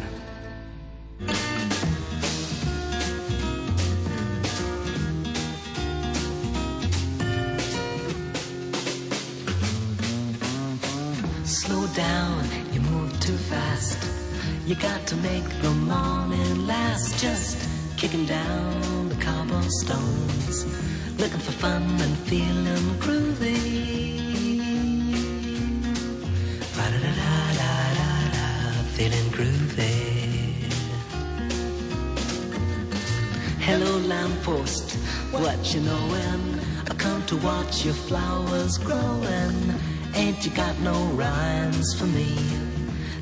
Slow 11.48 11.88
down, 11.96 12.44
you 12.76 12.84
move 12.92 13.08
too 13.24 13.40
fast. 13.48 13.96
You 14.68 14.76
got 14.76 15.00
to 15.08 15.16
make 15.24 15.48
the 15.64 15.72
morning 15.88 16.68
last 16.68 17.16
just 17.16 17.69
kicking 18.00 18.24
down 18.24 19.10
the 19.10 19.14
cobblestones, 19.16 20.64
looking 21.18 21.38
for 21.38 21.52
fun 21.52 21.82
and 22.00 22.16
feeling 22.20 22.86
groovy. 22.98 24.16
Ba-da-da-da-da-da, 26.76 28.40
feeling 28.96 29.28
groovy. 29.36 30.72
Hello, 33.60 33.98
lamppost, 33.98 34.92
what 35.30 35.74
you 35.74 35.80
knowin'? 35.82 36.58
I 36.90 36.94
come 36.94 37.22
to 37.26 37.36
watch 37.36 37.84
your 37.84 37.92
flowers 38.08 38.78
growin'. 38.78 39.74
Ain't 40.14 40.42
you 40.42 40.52
got 40.52 40.78
no 40.78 41.04
rhymes 41.20 41.92
for 41.98 42.06
me? 42.06 42.34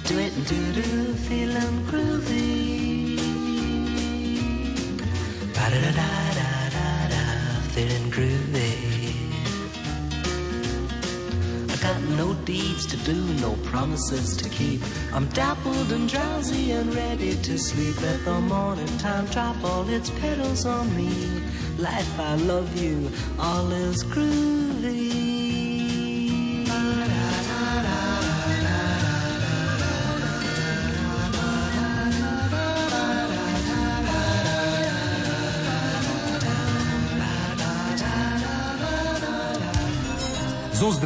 Do 0.05 0.21
it 0.21 0.33
and 0.37 0.47
do 0.47 0.73
do, 0.73 1.15
feeling 1.27 1.85
groovy. 1.91 2.98
Da 5.59 5.69
da 5.71 5.81
da 5.81 6.11
da 6.39 6.51
da 6.77 7.09
da, 7.13 7.25
feeling 7.73 8.11
groovy. 8.13 8.73
I 11.69 11.77
got 11.83 12.01
no 12.17 12.33
deeds 12.45 12.87
to 12.87 12.97
do, 12.99 13.17
no 13.41 13.53
promises 13.65 14.37
to 14.37 14.49
keep. 14.49 14.81
I'm 15.13 15.27
dappled 15.41 15.91
and 15.91 16.09
drowsy 16.09 16.71
and 16.71 16.95
ready 16.95 17.35
to 17.35 17.59
sleep. 17.59 18.01
Let 18.01 18.25
the 18.25 18.41
morning 18.41 18.99
time 18.99 19.27
drop 19.27 19.63
all 19.65 19.87
its 19.89 20.11
petals 20.21 20.65
on 20.65 20.97
me. 20.97 21.11
Life, 21.77 22.21
I 22.21 22.37
love 22.37 22.71
you, 22.81 23.11
all 23.39 23.71
is 23.73 24.05
groovy. 24.05 25.28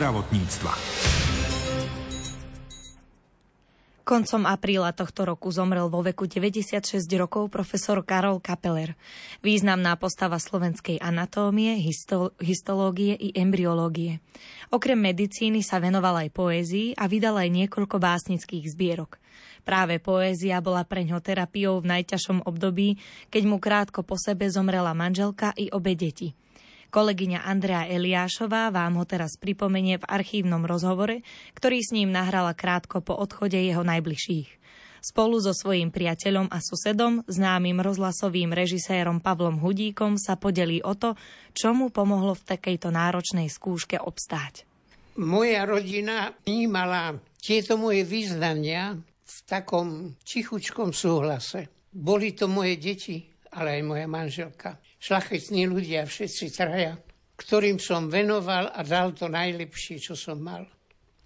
Zdravotníctva. 0.02 0.74
Koncom 4.02 4.50
apríla 4.50 4.90
tohto 4.90 5.22
roku 5.22 5.54
zomrel 5.54 5.86
vo 5.86 6.02
veku 6.02 6.26
96 6.26 7.06
rokov 7.14 7.46
profesor 7.46 8.02
Karol 8.02 8.42
Kapeler. 8.42 8.98
Významná 9.46 9.94
postava 9.94 10.42
slovenskej 10.42 10.98
anatómie, 10.98 11.78
histo- 11.78 12.34
histológie 12.42 13.14
i 13.14 13.30
embryológie. 13.38 14.18
Okrem 14.74 14.98
medicíny 14.98 15.62
sa 15.62 15.78
venoval 15.78 16.26
aj 16.26 16.34
poézii 16.34 16.98
a 16.98 17.06
vydal 17.06 17.38
aj 17.38 17.62
niekoľko 17.62 18.02
básnických 18.02 18.74
zbierok. 18.74 19.22
Práve 19.62 20.02
poézia 20.02 20.58
bola 20.58 20.82
pre 20.82 21.06
ňo 21.06 21.22
terapiou 21.22 21.78
v 21.78 21.94
najťažšom 21.94 22.42
období, 22.42 22.98
keď 23.30 23.42
mu 23.46 23.62
krátko 23.62 24.02
po 24.02 24.18
sebe 24.18 24.50
zomrela 24.50 24.98
manželka 24.98 25.54
i 25.54 25.70
obe 25.70 25.94
deti. 25.94 26.34
Kolegyňa 26.92 27.48
Andrea 27.48 27.88
Eliášová 27.88 28.68
vám 28.68 29.00
ho 29.00 29.08
teraz 29.08 29.40
pripomenie 29.40 29.96
v 29.96 30.04
archívnom 30.12 30.68
rozhovore, 30.68 31.24
ktorý 31.56 31.80
s 31.80 31.88
ním 31.96 32.12
nahrala 32.12 32.52
krátko 32.52 33.00
po 33.00 33.16
odchode 33.16 33.56
jeho 33.56 33.80
najbližších. 33.80 34.60
Spolu 35.00 35.40
so 35.40 35.56
svojím 35.56 35.88
priateľom 35.88 36.52
a 36.52 36.60
susedom, 36.60 37.24
známym 37.24 37.80
rozhlasovým 37.80 38.52
režisérom 38.52 39.24
Pavlom 39.24 39.56
Hudíkom 39.64 40.20
sa 40.20 40.36
podelí 40.36 40.84
o 40.84 40.92
to, 40.92 41.16
čo 41.56 41.72
mu 41.72 41.88
pomohlo 41.88 42.36
v 42.36 42.44
takejto 42.44 42.92
náročnej 42.92 43.48
skúške 43.48 43.96
obstáť. 43.96 44.68
Moja 45.16 45.64
rodina 45.64 46.36
vnímala 46.44 47.16
tieto 47.40 47.80
moje 47.80 48.04
význania 48.04 49.00
v 49.00 49.36
takom 49.48 50.12
tichučkom 50.28 50.92
súhlase. 50.92 51.72
Boli 51.88 52.36
to 52.36 52.52
moje 52.52 52.76
deti, 52.76 53.31
ale 53.52 53.80
aj 53.80 53.82
moja 53.84 54.06
manželka 54.08 54.80
šlachetní 55.02 55.68
ľudia, 55.68 56.08
všetci 56.08 56.46
traja, 56.54 56.96
ktorým 57.36 57.76
som 57.82 58.06
venoval 58.06 58.70
a 58.70 58.80
dal 58.86 59.12
to 59.12 59.26
najlepšie, 59.26 59.98
čo 59.98 60.14
som 60.14 60.38
mal. 60.38 60.64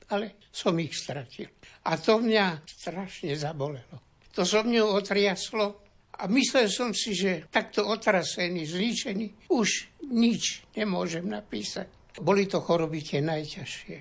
Ale 0.07 0.39
som 0.55 0.73
ich 0.79 0.95
stratil. 0.95 1.51
A 1.87 1.99
to 1.99 2.23
mňa 2.23 2.63
strašne 2.65 3.35
zabolelo. 3.35 4.01
To 4.39 4.47
so 4.47 4.63
mňou 4.63 4.97
otriaslo 4.97 5.83
a 6.17 6.31
myslel 6.31 6.71
som 6.71 6.95
si, 6.95 7.13
že 7.13 7.51
takto 7.51 7.85
otrasený, 7.85 8.65
zničený, 8.65 9.51
už 9.53 9.91
nič 10.09 10.65
nemôžem 10.79 11.27
napísať. 11.27 11.91
Boli 12.23 12.49
to 12.49 12.63
choroby 12.63 13.03
tie 13.03 13.21
najťažšie. 13.21 13.97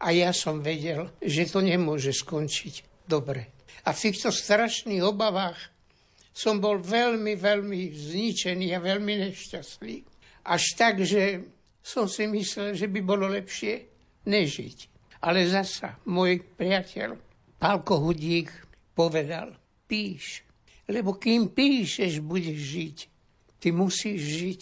A 0.00 0.10
ja 0.16 0.32
som 0.32 0.64
vedel, 0.64 1.12
že 1.20 1.46
to 1.46 1.60
nemôže 1.60 2.10
skončiť 2.16 3.06
dobre. 3.06 3.52
A 3.86 3.92
v 3.94 4.02
týchto 4.10 4.32
strašných 4.32 5.04
obavách 5.04 5.60
som 6.30 6.62
bol 6.62 6.78
veľmi, 6.78 7.34
veľmi 7.36 7.80
zničený 7.90 8.72
a 8.74 8.78
veľmi 8.78 9.14
nešťastný. 9.28 9.96
Až 10.46 10.62
tak, 10.78 11.02
že 11.04 11.44
som 11.82 12.06
si 12.06 12.24
myslel, 12.30 12.74
že 12.78 12.86
by 12.86 13.00
bolo 13.02 13.28
lepšie 13.28 13.86
nežiť. 14.24 14.78
Ale 15.20 15.44
zasa 15.44 16.00
môj 16.08 16.40
priateľ 16.56 17.18
Pálko 17.60 18.00
Hudík 18.00 18.48
povedal, 18.96 19.52
píš, 19.84 20.40
lebo 20.88 21.20
kým 21.20 21.52
píšeš, 21.52 22.24
budeš 22.24 22.56
žiť. 22.56 22.98
Ty 23.60 23.68
musíš 23.76 24.20
žiť. 24.20 24.60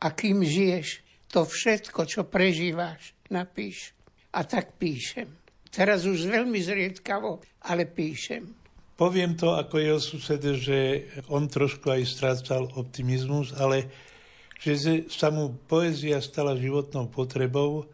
A 0.00 0.16
kým 0.16 0.40
žiješ, 0.40 1.04
to 1.28 1.44
všetko, 1.44 2.08
čo 2.08 2.24
prežíváš, 2.24 3.12
napíš. 3.28 3.92
A 4.32 4.48
tak 4.48 4.80
píšem. 4.80 5.28
Teraz 5.68 6.08
už 6.08 6.26
veľmi 6.26 6.56
zriedkavo, 6.58 7.44
ale 7.68 7.84
píšem. 7.84 8.59
Poviem 9.00 9.32
to 9.32 9.56
ako 9.56 9.80
jeho 9.80 9.96
sused, 9.96 10.44
že 10.60 11.08
on 11.32 11.48
trošku 11.48 11.88
aj 11.88 12.04
strácal 12.04 12.68
optimizmus, 12.76 13.56
ale 13.56 13.88
že 14.60 15.08
sa 15.08 15.32
mu 15.32 15.56
poézia 15.56 16.20
stala 16.20 16.52
životnou 16.52 17.08
potrebou, 17.08 17.88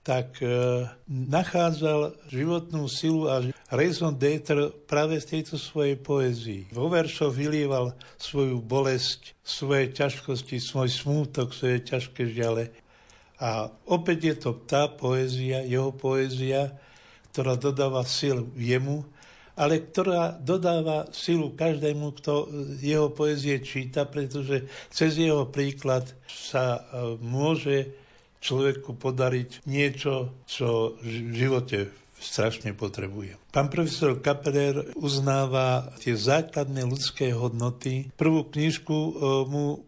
tak 0.00 0.40
e, 0.40 0.48
nachádzal 1.04 2.16
životnú 2.32 2.88
silu 2.88 3.28
a 3.28 3.44
raison 3.68 4.08
d'être 4.08 4.72
práve 4.88 5.20
z 5.20 5.36
tejto 5.36 5.60
svojej 5.60 6.00
poézii. 6.00 6.72
Vo 6.72 6.88
veršoch 6.88 7.36
vylieval 7.36 7.92
svoju 8.16 8.64
bolesť, 8.64 9.36
svoje 9.44 9.92
ťažkosti, 9.92 10.64
svoj 10.64 10.88
smútok, 10.88 11.52
svoje 11.52 11.84
ťažké 11.84 12.24
žiale. 12.24 12.72
A 13.36 13.68
opäť 13.84 14.32
je 14.32 14.36
to 14.48 14.56
tá 14.64 14.88
poézia, 14.88 15.60
jeho 15.60 15.92
poézia, 15.92 16.72
ktorá 17.36 17.60
dodáva 17.60 18.00
sil 18.08 18.48
jemu, 18.56 19.04
ale 19.58 19.82
ktorá 19.82 20.38
dodáva 20.38 21.10
silu 21.10 21.52
každému, 21.58 22.14
kto 22.22 22.46
jeho 22.78 23.10
poezie 23.10 23.58
číta, 23.58 24.06
pretože 24.06 24.70
cez 24.94 25.18
jeho 25.18 25.50
príklad 25.50 26.06
sa 26.30 26.78
e, 26.78 26.80
môže 27.18 27.90
človeku 28.38 28.94
podariť 28.94 29.66
niečo, 29.66 30.30
čo 30.46 30.94
v 31.02 31.34
živote 31.34 31.90
strašne 32.18 32.74
potrebuje. 32.74 33.38
Pán 33.50 33.70
profesor 33.70 34.18
Kaperer 34.18 34.94
uznáva 34.98 35.90
tie 36.02 36.14
základné 36.14 36.82
ľudské 36.86 37.30
hodnoty. 37.34 38.10
Prvú 38.14 38.46
knižku 38.46 38.94
e, 38.94 39.12
mu 39.46 39.87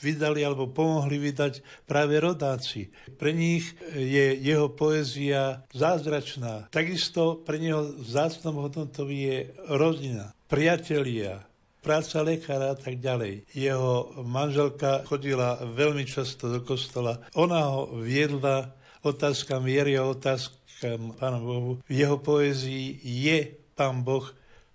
vydali 0.00 0.44
alebo 0.44 0.70
pomohli 0.70 1.16
vydať 1.20 1.84
práve 1.88 2.20
rodáci. 2.20 2.92
Pre 3.16 3.32
nich 3.32 3.76
je 3.94 4.36
jeho 4.36 4.72
poézia 4.72 5.64
zázračná. 5.72 6.68
Takisto 6.72 7.40
pre 7.42 7.56
neho 7.60 7.96
zácnom 8.02 8.66
hodnotou 8.66 9.08
je 9.08 9.50
rodina, 9.70 10.36
priatelia, 10.46 11.44
práca 11.86 12.18
lekára 12.26 12.74
a 12.74 12.78
tak 12.78 12.98
ďalej. 12.98 13.46
Jeho 13.54 14.18
manželka 14.26 15.06
chodila 15.06 15.62
veľmi 15.62 16.02
často 16.02 16.50
do 16.50 16.60
kostola. 16.66 17.22
Ona 17.38 17.60
ho 17.70 18.02
viedla 18.02 18.74
otázkam 19.06 19.62
viery 19.62 19.94
a 19.94 20.02
otázkam 20.10 21.14
Pána 21.14 21.38
Bohu. 21.38 21.78
V 21.86 21.92
jeho 21.94 22.18
poézii 22.18 22.98
je 23.00 23.54
Pán 23.78 24.02
Boh 24.02 24.26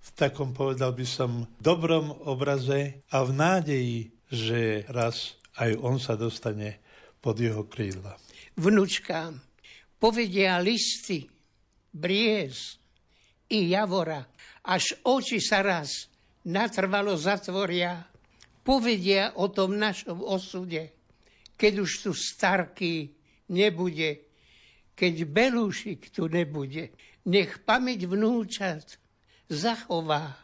v 0.02 0.10
takom, 0.18 0.56
povedal 0.56 0.98
by 0.98 1.06
som, 1.06 1.46
dobrom 1.62 2.10
obraze 2.26 3.06
a 3.14 3.22
v 3.22 3.32
nádeji, 3.38 4.00
že 4.32 4.88
raz 4.88 5.36
aj 5.60 5.76
on 5.84 6.00
sa 6.00 6.16
dostane 6.16 6.80
pod 7.20 7.36
jeho 7.36 7.68
krídla. 7.68 8.16
Vnúčkám 8.56 9.36
povedia 10.00 10.58
listy, 10.64 11.28
bries 11.92 12.80
i 13.52 13.76
javora, 13.76 14.24
až 14.64 14.96
oči 15.04 15.44
sa 15.44 15.60
raz 15.60 16.08
natrvalo 16.48 17.14
zatvoria, 17.20 18.02
povedia 18.64 19.36
o 19.38 19.52
tom 19.52 19.76
našom 19.76 20.24
osude, 20.24 20.96
keď 21.60 21.74
už 21.84 21.92
tu 22.08 22.12
starky 22.16 23.12
nebude, 23.52 24.26
keď 24.96 25.14
Belúšik 25.28 26.10
tu 26.10 26.26
nebude. 26.32 26.96
Nech 27.28 27.62
pamäť 27.62 28.10
vnúčat 28.10 28.98
zachová 29.46 30.42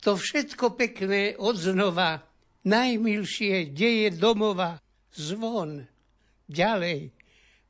to 0.00 0.16
všetko 0.16 0.80
pekné 0.80 1.36
odznova, 1.36 2.24
najmilšie 2.64 3.72
deje 3.72 4.12
domova, 4.12 4.80
zvon, 5.14 5.86
ďalej, 6.50 7.10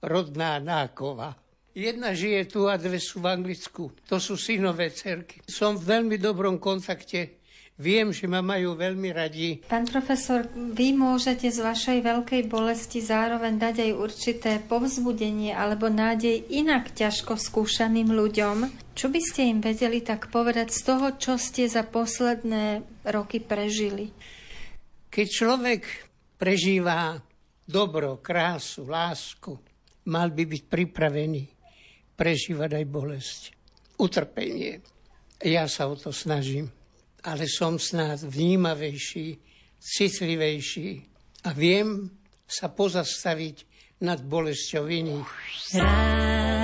rodná 0.03 0.59
nákova. 0.59 1.37
Jedna 1.71 2.19
žije 2.19 2.51
tu 2.51 2.67
a 2.67 2.75
dve 2.75 2.99
sú 2.99 3.23
v 3.23 3.31
Anglicku. 3.31 3.95
To 4.11 4.19
sú 4.19 4.35
synové 4.35 4.91
cerky. 4.91 5.39
Som 5.47 5.79
v 5.79 5.87
veľmi 5.97 6.19
dobrom 6.19 6.59
kontakte. 6.59 7.39
Viem, 7.81 8.13
že 8.13 8.29
ma 8.29 8.45
majú 8.45 8.77
veľmi 8.77 9.09
radi. 9.09 9.65
Pán 9.65 9.89
profesor, 9.89 10.45
vy 10.53 10.93
môžete 10.93 11.49
z 11.49 11.65
vašej 11.65 12.05
veľkej 12.05 12.43
bolesti 12.53 13.01
zároveň 13.01 13.57
dať 13.57 13.77
aj 13.89 13.93
určité 13.97 14.53
povzbudenie 14.61 15.57
alebo 15.57 15.89
nádej 15.89 16.45
inak 16.53 16.93
ťažko 16.93 17.41
skúšaným 17.41 18.13
ľuďom. 18.13 18.69
Čo 18.93 19.09
by 19.09 19.21
ste 19.25 19.49
im 19.49 19.65
vedeli 19.65 20.05
tak 20.05 20.29
povedať 20.29 20.77
z 20.77 20.81
toho, 20.85 21.17
čo 21.17 21.41
ste 21.41 21.73
za 21.73 21.81
posledné 21.81 22.85
roky 23.09 23.41
prežili? 23.41 24.13
Keď 25.11 25.27
človek 25.27 25.83
prežíva 26.39 27.19
dobro, 27.67 28.23
krásu, 28.23 28.87
lásku, 28.87 29.59
mal 30.07 30.31
by 30.31 30.47
byť 30.47 30.63
pripravený 30.71 31.43
prežívať 32.15 32.71
aj 32.79 32.87
bolesť, 32.87 33.41
utrpenie. 33.99 34.79
Ja 35.43 35.67
sa 35.67 35.91
o 35.91 35.99
to 35.99 36.15
snažím, 36.15 36.71
ale 37.27 37.51
som 37.51 37.75
snáď 37.75 38.31
vnímavejší, 38.31 39.41
citlivejší 39.81 40.89
a 41.43 41.57
viem 41.59 42.07
sa 42.47 42.71
pozastaviť 42.71 43.57
nad 44.07 44.23
bolesťou 44.23 44.87
iných. 44.87 45.31
Rádio. 45.75 46.60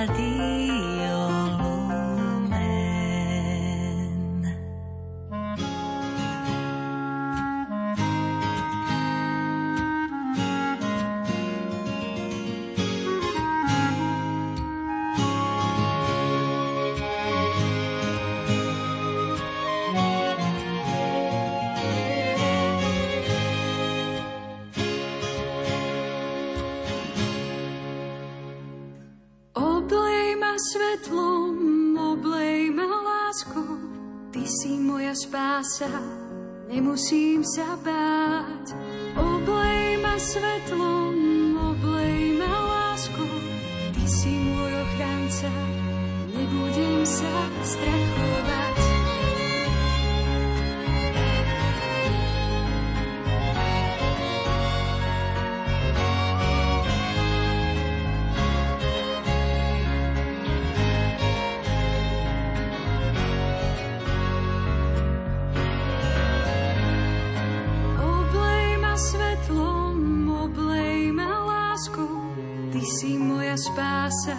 Spása, 73.57 74.37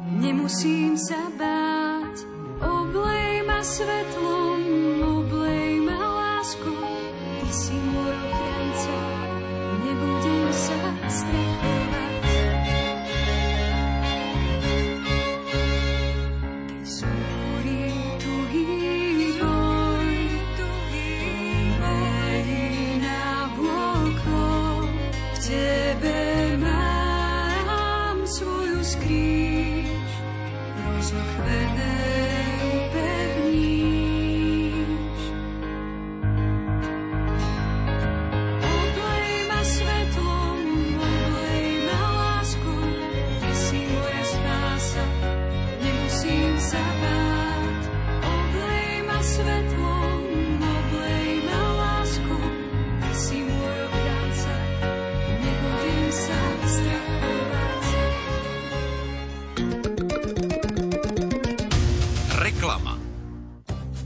nemusím 0.00 0.96
sa 0.96 1.28
báť. 1.36 2.24
Oblej 2.64 3.44
ma 3.44 3.60
svetlom, 3.60 4.33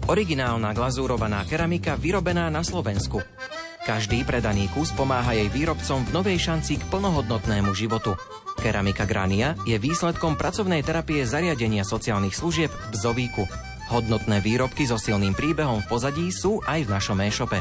Originálna 0.09 0.73
glazúrovaná 0.73 1.45
keramika 1.45 1.93
vyrobená 1.93 2.49
na 2.49 2.65
Slovensku. 2.65 3.21
Každý 3.85 4.25
predaný 4.25 4.73
kus 4.73 4.89
pomáha 4.97 5.37
jej 5.37 5.53
výrobcom 5.53 6.01
v 6.09 6.13
novej 6.17 6.41
šanci 6.41 6.81
k 6.81 6.89
plnohodnotnému 6.89 7.77
životu. 7.77 8.17
Keramika 8.57 9.05
Grania 9.05 9.53
je 9.69 9.77
výsledkom 9.77 10.41
pracovnej 10.41 10.81
terapie 10.81 11.29
zariadenia 11.29 11.85
sociálnych 11.85 12.33
služieb 12.33 12.73
v 12.73 12.95
Zovíku. 12.97 13.45
Hodnotné 13.93 14.41
výrobky 14.41 14.89
so 14.89 14.97
silným 14.97 15.37
príbehom 15.37 15.85
v 15.85 15.89
pozadí 15.93 16.33
sú 16.33 16.65
aj 16.65 16.89
v 16.89 16.93
našom 16.93 17.21
e-shope. 17.29 17.61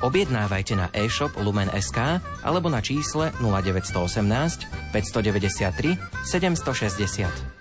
Objednávajte 0.00 0.72
na 0.72 0.88
e-shop 0.96 1.36
Lumen.sk 1.36 2.24
alebo 2.40 2.72
na 2.72 2.80
čísle 2.80 3.36
0918 3.36 4.96
593 4.96 6.00
760. 6.24 7.51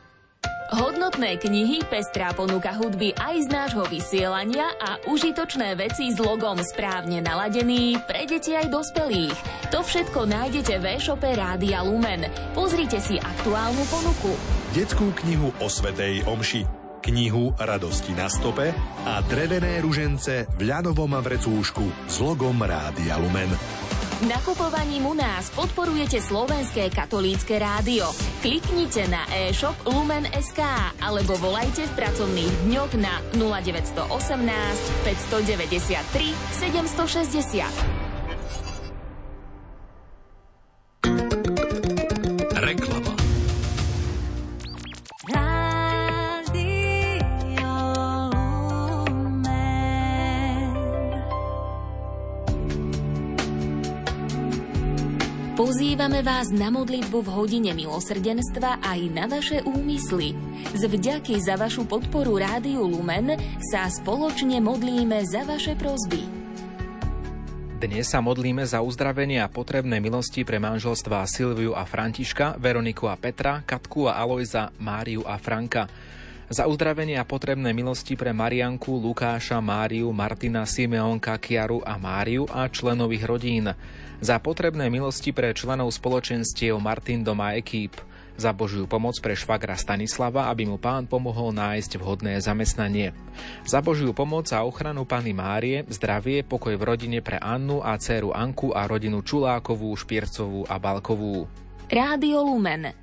Hodnotné 1.11 1.43
knihy, 1.43 1.83
pestrá 1.91 2.31
ponuka 2.31 2.71
hudby 2.71 3.11
aj 3.19 3.43
z 3.43 3.47
nášho 3.51 3.83
vysielania 3.91 4.63
a 4.79 4.95
užitočné 5.11 5.75
veci 5.75 6.07
s 6.07 6.15
logom 6.15 6.55
správne 6.63 7.19
naladený 7.19 7.99
pre 8.07 8.23
deti 8.23 8.55
aj 8.55 8.71
dospelých. 8.71 9.35
To 9.75 9.83
všetko 9.83 10.23
nájdete 10.23 10.79
v 10.79 10.85
e-shope 10.95 11.27
Rádia 11.35 11.83
Lumen. 11.83 12.31
Pozrite 12.55 13.03
si 13.03 13.19
aktuálnu 13.19 13.83
ponuku. 13.91 14.31
Detskú 14.71 15.11
knihu 15.19 15.51
o 15.59 15.67
Svetej 15.67 16.23
Omši, 16.31 16.63
knihu 17.03 17.59
Radosti 17.59 18.15
na 18.15 18.31
stope 18.31 18.71
a 19.03 19.19
drevené 19.27 19.83
ružence 19.83 20.47
v 20.47 20.63
ľanovom 20.63 21.19
vrecúšku 21.19 22.07
s 22.07 22.23
logom 22.23 22.55
Rádia 22.63 23.19
Lumen. 23.19 23.51
Nakupovaním 24.21 25.05
u 25.05 25.17
nás 25.17 25.49
podporujete 25.49 26.21
slovenské 26.21 26.93
katolícke 26.93 27.57
rádio. 27.57 28.13
Kliknite 28.45 29.09
na 29.09 29.25
e-shop 29.33 29.73
Lumen.sk 29.81 30.61
alebo 31.01 31.33
volajte 31.41 31.89
v 31.89 31.95
pracovných 31.97 32.53
dňoch 32.69 32.91
na 33.01 33.17
0918 33.33 34.05
593 35.09 36.37
760. 36.53 38.00
Pozývame 55.91 56.23
vás 56.23 56.47
na 56.55 56.71
modlitbu 56.71 57.19
v 57.19 57.29
hodine 57.35 57.75
milosrdenstva 57.75 58.79
aj 58.79 58.99
na 59.11 59.27
vaše 59.27 59.59
úmysly. 59.59 60.31
Z 60.71 60.87
vďaky 60.87 61.35
za 61.43 61.59
vašu 61.59 61.83
podporu 61.83 62.39
Rádiu 62.39 62.87
Lumen 62.87 63.35
sa 63.59 63.91
spoločne 63.91 64.63
modlíme 64.63 65.19
za 65.27 65.43
vaše 65.43 65.75
prozby. 65.75 66.23
Dnes 67.75 68.07
sa 68.07 68.23
modlíme 68.23 68.63
za 68.63 68.79
uzdravenie 68.79 69.43
a 69.43 69.51
potrebné 69.51 69.99
milosti 69.99 70.47
pre 70.47 70.63
manželstva 70.63 71.27
Silviu 71.27 71.75
a 71.75 71.83
Františka, 71.83 72.55
Veroniku 72.55 73.11
a 73.11 73.19
Petra, 73.19 73.59
Katku 73.59 74.07
a 74.07 74.15
Alojza, 74.15 74.71
Máriu 74.79 75.27
a 75.27 75.35
Franka. 75.43 75.91
Za 76.47 76.71
uzdravenie 76.71 77.19
a 77.19 77.27
potrebné 77.27 77.75
milosti 77.75 78.15
pre 78.15 78.31
Marianku, 78.31 78.95
Lukáša, 78.95 79.59
Máriu, 79.59 80.07
Martina, 80.15 80.63
Simeonka, 80.63 81.35
Kiaru 81.35 81.83
a 81.83 81.99
Máriu 81.99 82.47
a 82.47 82.71
členových 82.71 83.27
rodín 83.27 83.75
za 84.21 84.37
potrebné 84.37 84.87
milosti 84.93 85.33
pre 85.33 85.51
členov 85.51 85.89
spoločenstiev 85.91 86.77
Martin 86.77 87.25
Doma 87.25 87.57
Ekýp, 87.57 87.97
Za 88.39 88.55
Božiu 88.55 88.87
pomoc 88.89 89.19
pre 89.21 89.35
švagra 89.37 89.77
Stanislava, 89.77 90.49
aby 90.49 90.65
mu 90.65 90.81
pán 90.81 91.05
pomohol 91.05 91.53
nájsť 91.53 91.99
vhodné 91.99 92.41
zamestnanie. 92.41 93.13
Za 93.67 93.83
Božiu 93.85 94.15
pomoc 94.17 94.49
a 94.49 94.65
ochranu 94.65 95.05
Pany 95.05 95.35
Márie, 95.35 95.85
zdravie, 95.91 96.41
pokoj 96.41 96.73
v 96.73 96.81
rodine 96.81 97.19
pre 97.21 97.37
Annu 97.37 97.85
a 97.85 97.93
dceru 98.01 98.33
Anku 98.33 98.73
a 98.73 98.87
rodinu 98.89 99.21
Čulákovú, 99.21 99.93
Špiercovú 99.93 100.65
a 100.65 100.81
Balkovú. 100.81 101.45
Rádio 101.91 102.41
Lumen. 102.41 102.95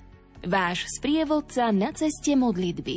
Váš 0.42 0.90
sprievodca 0.96 1.70
na 1.70 1.94
ceste 1.94 2.34
modlitby. 2.34 2.96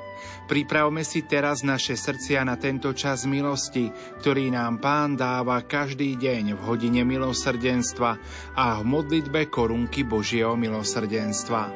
Pripravme 0.51 1.07
si 1.07 1.23
teraz 1.23 1.63
naše 1.63 1.95
srdcia 1.95 2.43
na 2.43 2.59
tento 2.59 2.91
čas 2.91 3.23
milosti, 3.23 3.87
ktorý 4.19 4.51
nám 4.51 4.83
Pán 4.83 5.15
dáva 5.15 5.63
každý 5.63 6.19
deň 6.19 6.59
v 6.59 6.61
hodine 6.67 7.07
milosrdenstva 7.07 8.19
a 8.59 8.75
v 8.75 8.83
modlitbe 8.83 9.47
korunky 9.47 10.03
Božieho 10.03 10.59
milosrdenstva. 10.59 11.71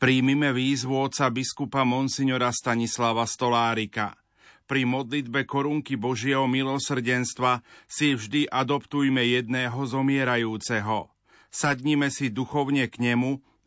Príjmime 0.00 0.56
výzvu 0.56 0.96
oca 0.96 1.28
biskupa 1.28 1.84
Monsignora 1.84 2.48
Stanislava 2.48 3.28
Stolárika. 3.28 4.16
Pri 4.64 4.88
modlitbe 4.88 5.44
korunky 5.44 6.00
Božieho 6.00 6.48
milosrdenstva 6.48 7.60
si 7.84 8.16
vždy 8.16 8.48
adoptujme 8.48 9.20
jedného 9.20 9.84
zomierajúceho. 9.84 11.12
Sadnime 11.52 12.08
si 12.08 12.32
duchovne 12.32 12.88
k 12.88 13.04
nemu 13.04 13.52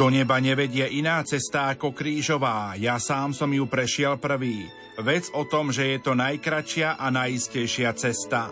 Do 0.00 0.08
neba 0.08 0.40
nevedie 0.40 0.88
iná 0.96 1.20
cesta 1.28 1.76
ako 1.76 1.92
krížová, 1.92 2.72
ja 2.80 2.96
sám 2.96 3.36
som 3.36 3.52
ju 3.52 3.68
prešiel 3.68 4.16
prvý. 4.16 4.64
Vec 4.96 5.28
o 5.36 5.44
tom, 5.44 5.68
že 5.68 5.92
je 5.92 5.98
to 6.00 6.16
najkračšia 6.16 6.96
a 6.96 7.12
najistejšia 7.12 7.92
cesta. 8.00 8.48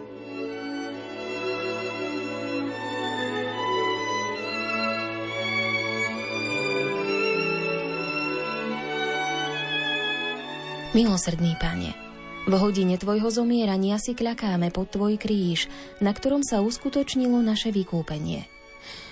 Milosrdný 10.92 11.56
Pane, 11.56 11.96
v 12.44 12.52
hodine 12.60 13.00
Tvojho 13.00 13.32
zomierania 13.32 13.96
si 13.96 14.12
kľakáme 14.12 14.68
pod 14.68 14.92
Tvoj 14.92 15.16
kríž, 15.16 15.72
na 16.04 16.12
ktorom 16.12 16.44
sa 16.44 16.60
uskutočnilo 16.60 17.40
naše 17.40 17.72
vykúpenie– 17.72 18.44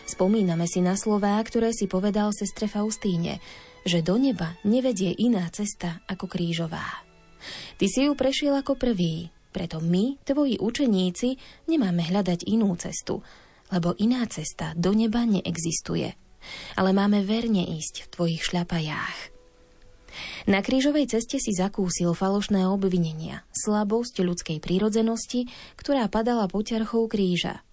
Spomíname 0.07 0.71
si 0.71 0.79
na 0.79 0.95
slová, 0.95 1.35
ktoré 1.43 1.75
si 1.75 1.91
povedal 1.91 2.31
sestre 2.31 2.71
Faustíne, 2.71 3.43
že 3.83 4.07
do 4.07 4.15
neba 4.15 4.55
nevedie 4.63 5.11
iná 5.19 5.51
cesta 5.51 5.99
ako 6.07 6.31
krížová. 6.31 7.03
Ty 7.75 7.87
si 7.91 8.07
ju 8.07 8.15
prešiel 8.15 8.55
ako 8.55 8.79
prvý, 8.79 9.35
preto 9.51 9.83
my, 9.83 10.23
tvoji 10.23 10.63
učeníci, 10.63 11.35
nemáme 11.67 12.07
hľadať 12.07 12.47
inú 12.47 12.71
cestu, 12.79 13.27
lebo 13.75 13.99
iná 13.99 14.23
cesta 14.31 14.79
do 14.79 14.95
neba 14.95 15.27
neexistuje. 15.27 16.15
Ale 16.79 16.95
máme 16.95 17.27
verne 17.27 17.67
ísť 17.67 18.07
v 18.07 18.11
tvojich 18.15 18.43
šľapajách. 18.47 19.35
Na 20.47 20.63
krížovej 20.63 21.11
ceste 21.11 21.43
si 21.43 21.51
zakúsil 21.51 22.15
falošné 22.15 22.63
obvinenia, 22.71 23.43
slabosť 23.51 24.23
ľudskej 24.23 24.63
prírodzenosti, 24.63 25.51
ktorá 25.75 26.07
padala 26.07 26.47
poťarchou 26.47 27.11
kríža– 27.11 27.59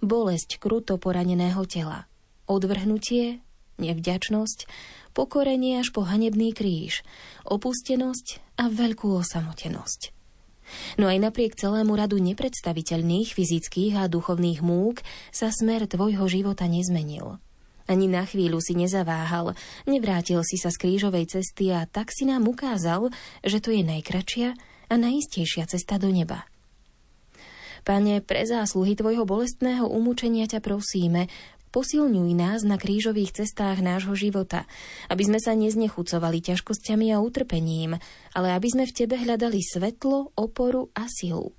bolesť 0.00 0.60
kruto 0.60 0.96
poraneného 0.96 1.62
tela, 1.66 2.06
odvrhnutie, 2.46 3.40
nevďačnosť, 3.80 4.68
pokorenie 5.16 5.80
až 5.80 5.90
po 5.90 6.04
hanebný 6.06 6.52
kríž, 6.52 7.02
opustenosť 7.48 8.60
a 8.60 8.68
veľkú 8.68 9.08
osamotenosť. 9.16 10.12
No 11.02 11.10
aj 11.10 11.18
napriek 11.18 11.58
celému 11.58 11.98
radu 11.98 12.22
nepredstaviteľných 12.22 13.34
fyzických 13.34 13.98
a 13.98 14.06
duchovných 14.06 14.62
múk 14.62 15.02
sa 15.34 15.50
smer 15.50 15.90
tvojho 15.90 16.30
života 16.30 16.70
nezmenil. 16.70 17.42
Ani 17.90 18.06
na 18.06 18.22
chvíľu 18.22 18.62
si 18.62 18.78
nezaváhal, 18.78 19.58
nevrátil 19.90 20.46
si 20.46 20.62
sa 20.62 20.70
z 20.70 20.78
krížovej 20.78 21.26
cesty 21.26 21.74
a 21.74 21.90
tak 21.90 22.14
si 22.14 22.22
nám 22.22 22.46
ukázal, 22.46 23.10
že 23.42 23.58
to 23.58 23.74
je 23.74 23.82
najkračšia 23.82 24.54
a 24.86 24.94
najistejšia 24.94 25.66
cesta 25.66 25.98
do 25.98 26.06
neba. 26.14 26.46
Pane, 27.86 28.20
pre 28.24 28.44
zásluhy 28.44 28.96
Tvojho 28.96 29.24
bolestného 29.24 29.88
umúčenia 29.88 30.48
ťa 30.48 30.60
prosíme, 30.64 31.30
posilňuj 31.70 32.30
nás 32.34 32.60
na 32.66 32.76
krížových 32.76 33.42
cestách 33.42 33.78
nášho 33.78 34.14
života, 34.18 34.66
aby 35.06 35.22
sme 35.26 35.38
sa 35.38 35.54
neznechucovali 35.54 36.42
ťažkosťami 36.42 37.14
a 37.14 37.22
utrpením, 37.22 37.96
ale 38.34 38.48
aby 38.54 38.68
sme 38.68 38.84
v 38.86 38.94
Tebe 38.94 39.16
hľadali 39.16 39.62
svetlo, 39.62 40.34
oporu 40.34 40.90
a 40.98 41.06
silu. 41.06 41.54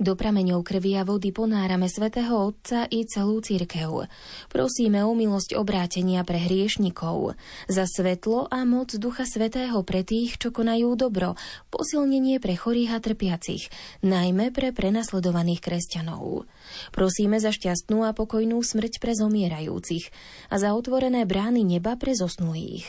Do 0.00 0.16
prameňov 0.16 0.64
krvi 0.64 0.96
a 0.96 1.04
vody 1.04 1.28
ponárame 1.28 1.84
svätého 1.84 2.32
Otca 2.32 2.88
i 2.88 3.04
celú 3.04 3.44
církev. 3.44 4.08
Prosíme 4.48 5.04
o 5.04 5.12
milosť 5.12 5.52
obrátenia 5.60 6.24
pre 6.24 6.40
hriešnikov, 6.40 7.36
za 7.68 7.84
svetlo 7.84 8.48
a 8.48 8.64
moc 8.64 8.96
Ducha 8.96 9.28
Svetého 9.28 9.76
pre 9.84 10.00
tých, 10.00 10.40
čo 10.40 10.56
konajú 10.56 10.96
dobro, 10.96 11.36
posilnenie 11.68 12.40
pre 12.40 12.56
chorých 12.56 12.96
a 12.96 12.98
trpiacich, 13.04 13.68
najmä 14.00 14.48
pre 14.56 14.72
prenasledovaných 14.72 15.60
kresťanov. 15.60 16.48
Prosíme 16.96 17.36
za 17.36 17.52
šťastnú 17.52 18.00
a 18.08 18.16
pokojnú 18.16 18.56
smrť 18.56 19.04
pre 19.04 19.12
zomierajúcich 19.12 20.08
a 20.48 20.56
za 20.56 20.72
otvorené 20.72 21.28
brány 21.28 21.60
neba 21.60 22.00
pre 22.00 22.16
zosnulých. 22.16 22.88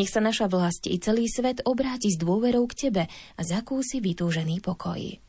Nech 0.00 0.08
sa 0.08 0.24
naša 0.24 0.48
vlast 0.48 0.88
i 0.88 0.96
celý 0.96 1.28
svet 1.28 1.60
obráti 1.68 2.08
s 2.08 2.16
dôverou 2.16 2.64
k 2.64 2.88
Tebe 2.88 3.04
a 3.12 3.40
zakúsi 3.44 4.00
vytúžený 4.00 4.64
pokoj 4.64 5.20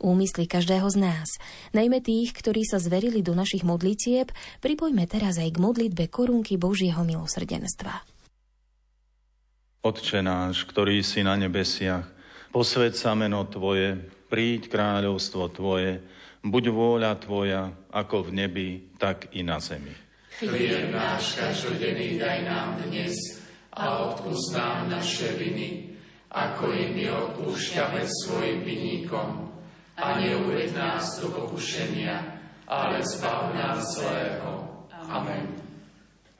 úmysly 0.00 0.48
každého 0.48 0.88
z 0.88 0.96
nás, 0.98 1.28
najmä 1.76 2.00
tých, 2.00 2.32
ktorí 2.32 2.64
sa 2.64 2.80
zverili 2.80 3.20
do 3.20 3.36
našich 3.36 3.62
modlitieb, 3.62 4.32
pripojme 4.64 5.04
teraz 5.06 5.36
aj 5.36 5.54
k 5.54 5.62
modlitbe 5.62 6.08
korunky 6.08 6.56
Božieho 6.56 7.04
milosrdenstva. 7.04 8.02
Otče 9.80 10.20
náš, 10.20 10.68
ktorý 10.68 11.00
si 11.00 11.24
na 11.24 11.36
nebesiach, 11.40 12.04
posved 12.52 12.92
sa 12.96 13.16
meno 13.16 13.48
Tvoje, 13.48 13.96
príď 14.28 14.68
kráľovstvo 14.68 15.48
Tvoje, 15.52 16.04
buď 16.44 16.64
vôľa 16.68 17.12
Tvoja, 17.20 17.72
ako 17.88 18.28
v 18.28 18.30
nebi, 18.44 18.68
tak 19.00 19.32
i 19.32 19.40
na 19.40 19.56
zemi. 19.56 19.92
Chlieb 20.40 20.92
náš 20.92 21.36
každodenný 21.36 22.16
daj 22.16 22.48
nám 22.48 22.80
dnes 22.88 23.12
a 23.76 24.08
odpúsť 24.08 24.48
nám 24.56 24.88
naše 24.88 25.36
viny, 25.36 25.96
ako 26.30 26.70
i 26.70 26.84
my 26.94 27.04
odpúšťame 27.10 28.02
svojim 28.06 28.62
vinníkom. 28.62 29.50
A 30.00 30.16
neuved 30.16 30.72
nás 30.72 31.20
do 31.20 31.28
pokušenia, 31.28 32.40
ale 32.64 33.04
zbav 33.04 33.52
nás 33.52 33.84
zlého. 34.00 34.64
Amen. 35.12 35.60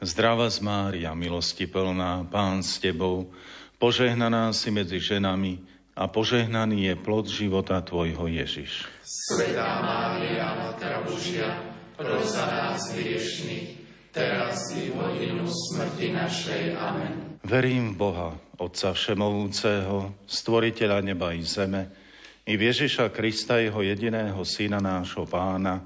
Zdrava 0.01 0.49
z 0.49 0.65
Mária, 0.65 1.13
milosti 1.13 1.69
plná, 1.69 2.25
Pán 2.33 2.65
s 2.65 2.81
Tebou, 2.81 3.29
požehnaná 3.77 4.49
si 4.57 4.73
medzi 4.73 4.97
ženami 4.97 5.61
a 5.93 6.09
požehnaný 6.09 6.89
je 6.89 6.95
plod 6.97 7.29
života 7.29 7.85
Tvojho 7.85 8.25
Ježiš. 8.33 8.89
Svetá 9.05 9.85
Mária, 9.85 10.57
Matka 10.57 11.05
Božia, 11.05 11.53
pros 12.01 12.33
za 12.33 12.49
nás 12.49 12.81
hriešných, 12.97 13.77
teraz 14.09 14.73
i 14.73 14.89
v 14.89 14.97
hodinu 14.97 15.45
smrti 15.45 16.17
našej. 16.17 16.81
Amen. 16.81 17.37
Verím 17.45 17.93
v 17.93 17.97
Boha, 18.01 18.31
Otca 18.57 18.97
Všemovúceho, 18.97 20.17
Stvoriteľa 20.25 21.05
neba 21.05 21.37
i 21.37 21.45
zeme, 21.45 22.00
i 22.49 22.57
v 22.57 22.73
Ježiša 22.73 23.13
Krista, 23.13 23.61
Jeho 23.61 23.85
jediného 23.85 24.41
Syna, 24.45 24.81
nášho 24.81 25.29
Pána, 25.29 25.85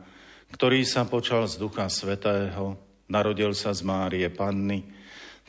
ktorý 0.55 0.87
sa 0.87 1.03
počal 1.03 1.51
z 1.51 1.59
Ducha 1.59 1.91
Svetého, 1.91 2.79
narodil 3.11 3.51
sa 3.59 3.75
z 3.75 3.83
Márie 3.83 4.31
Panny, 4.31 4.87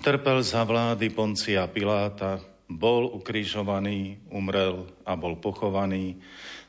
trpel 0.02 0.42
za 0.42 0.66
vlády 0.66 1.14
Poncia 1.14 1.70
Piláta, 1.70 2.42
bol 2.66 3.14
ukrižovaný, 3.14 4.18
umrel 4.34 4.90
a 5.06 5.14
bol 5.14 5.38
pochovaný, 5.38 6.18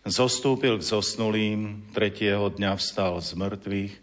zostúpil 0.04 0.76
k 0.76 0.84
zosnulým, 0.84 1.88
tretieho 1.96 2.52
dňa 2.52 2.76
vstal 2.76 3.16
z 3.24 3.32
mŕtvych, 3.40 3.94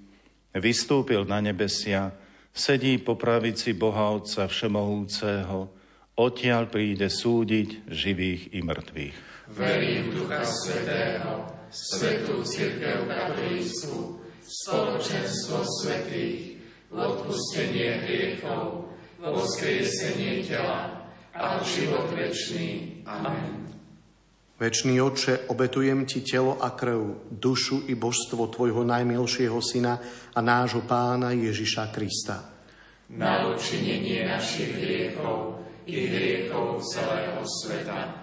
vystúpil 0.57 1.29
na 1.29 1.37
nebesia, 1.45 2.17
sedí 2.49 2.97
po 2.97 3.13
pravici 3.13 3.77
Boha 3.77 4.17
Otca 4.17 4.49
Všemohúceho, 4.49 5.69
odtiaľ 6.17 6.69
príde 6.69 7.09
súdiť 7.09 7.89
živých 7.89 8.53
i 8.57 8.59
mŕtvych. 8.65 9.32
Verím 9.53 10.09
v 10.09 10.13
Ducha 10.17 10.41
Svetého, 10.41 11.45
Svetú 11.69 12.41
Církev 12.41 13.05
Katolícku, 13.05 14.17
spoločenstvo 14.41 15.61
svetých, 15.61 16.57
v 16.89 16.97
odpustenie 16.97 18.01
hriechov, 18.01 18.89
v 19.21 19.23
voskriesenie 19.29 20.41
tela 20.41 21.05
a 21.37 21.61
život 21.61 22.09
večný. 22.17 23.01
Amen. 23.05 23.77
Večný 24.57 24.97
Oče, 24.97 25.45
obetujem 25.45 26.09
Ti 26.09 26.25
telo 26.25 26.57
a 26.57 26.73
krv, 26.73 27.29
dušu 27.29 27.85
i 27.89 27.93
božstvo 27.93 28.49
Tvojho 28.49 28.81
najmilšieho 28.81 29.61
Syna 29.61 30.01
a 30.33 30.39
nášho 30.41 30.81
Pána 30.81 31.29
Ježiša 31.29 31.93
Krista. 31.93 32.41
Na 33.13 33.53
odčinenie 33.53 34.25
našich 34.25 34.81
hriechov 34.81 35.61
i 35.85 36.09
hriechov 36.09 36.81
celého 36.89 37.45
sveta. 37.45 38.22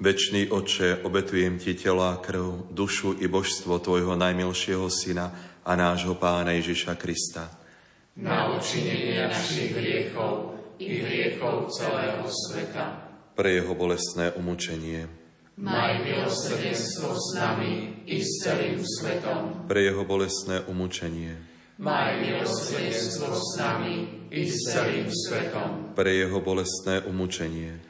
Večný 0.00 0.48
Oče, 0.48 1.04
obetujem 1.04 1.60
Ti 1.60 1.76
telo 1.76 2.08
a 2.08 2.16
krv, 2.16 2.72
dušu 2.72 3.20
i 3.20 3.28
božstvo 3.28 3.76
Tvojho 3.84 4.16
najmilšieho 4.16 4.88
Syna 4.88 5.28
a 5.60 5.76
nášho 5.76 6.16
Pána 6.16 6.56
Ježiša 6.56 6.96
Krista. 6.96 7.52
Na 8.16 8.48
učinenie 8.56 9.28
našich 9.28 9.76
hriechov 9.76 10.56
i 10.80 11.04
hriechov 11.04 11.68
celého 11.68 12.24
sveta. 12.32 13.12
Pre 13.36 13.44
jeho 13.52 13.76
bolestné 13.76 14.32
umúčenie. 14.40 15.04
Maj 15.60 16.00
milosrdenstvo 16.00 17.12
s 17.20 17.36
nami 17.36 18.00
i 18.08 18.24
s 18.24 18.40
celým 18.40 18.80
svetom. 18.80 19.68
Pre 19.68 19.84
jeho 19.84 20.08
bolestné 20.08 20.64
umúčenie. 20.64 21.36
Maj 21.76 22.24
milosrdenstvo 22.24 23.36
s 23.36 23.60
nami 23.60 24.24
i 24.32 24.48
s 24.48 24.64
celým 24.64 25.12
svetom. 25.12 25.92
Pre 25.92 26.08
jeho 26.08 26.40
bolestné 26.40 27.04
umúčenie. 27.04 27.89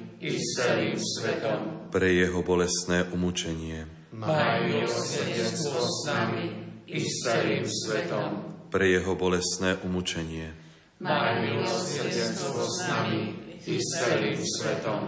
i 0.21 0.37
s 0.37 0.61
celým 0.61 0.97
svetom. 1.01 1.89
Pre 1.89 2.05
jeho 2.05 2.45
bolestné 2.45 3.09
umúčenie. 3.09 3.89
Maj 4.13 4.69
milosrdenstvo 4.69 5.81
s 5.81 5.99
nami 6.05 6.45
i 6.85 7.01
s 7.01 7.25
celým 7.25 7.65
svetom. 7.65 8.29
Pre 8.69 8.85
jeho 8.85 9.17
bolestné 9.17 9.81
umúčenie. 9.81 10.53
Maj 11.01 11.41
milosrdenstvo 11.41 12.61
s 12.61 12.77
nami 12.85 13.19
i 13.65 13.75
s 13.81 13.87
celým 13.97 14.37
svetom. 14.37 15.01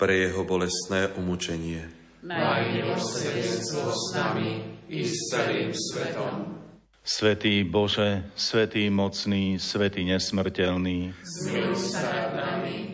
Pre 0.00 0.14
jeho 0.16 0.42
bolestné 0.48 1.12
umúčenie. 1.20 1.84
Maj 2.24 2.64
milosrdenstvo 2.72 3.92
s 3.92 4.04
nami 4.16 4.80
i 4.88 5.04
s 5.04 5.28
celým 5.28 5.76
svetom. 5.76 6.56
Svetý 7.04 7.68
Bože, 7.68 8.32
Svetý 8.32 8.88
mocný, 8.88 9.60
Svetý 9.60 10.08
nesmrteľný, 10.08 11.12
Zmiluj 11.20 11.76
sa 11.92 12.00
nad 12.08 12.30
nami 12.32 12.93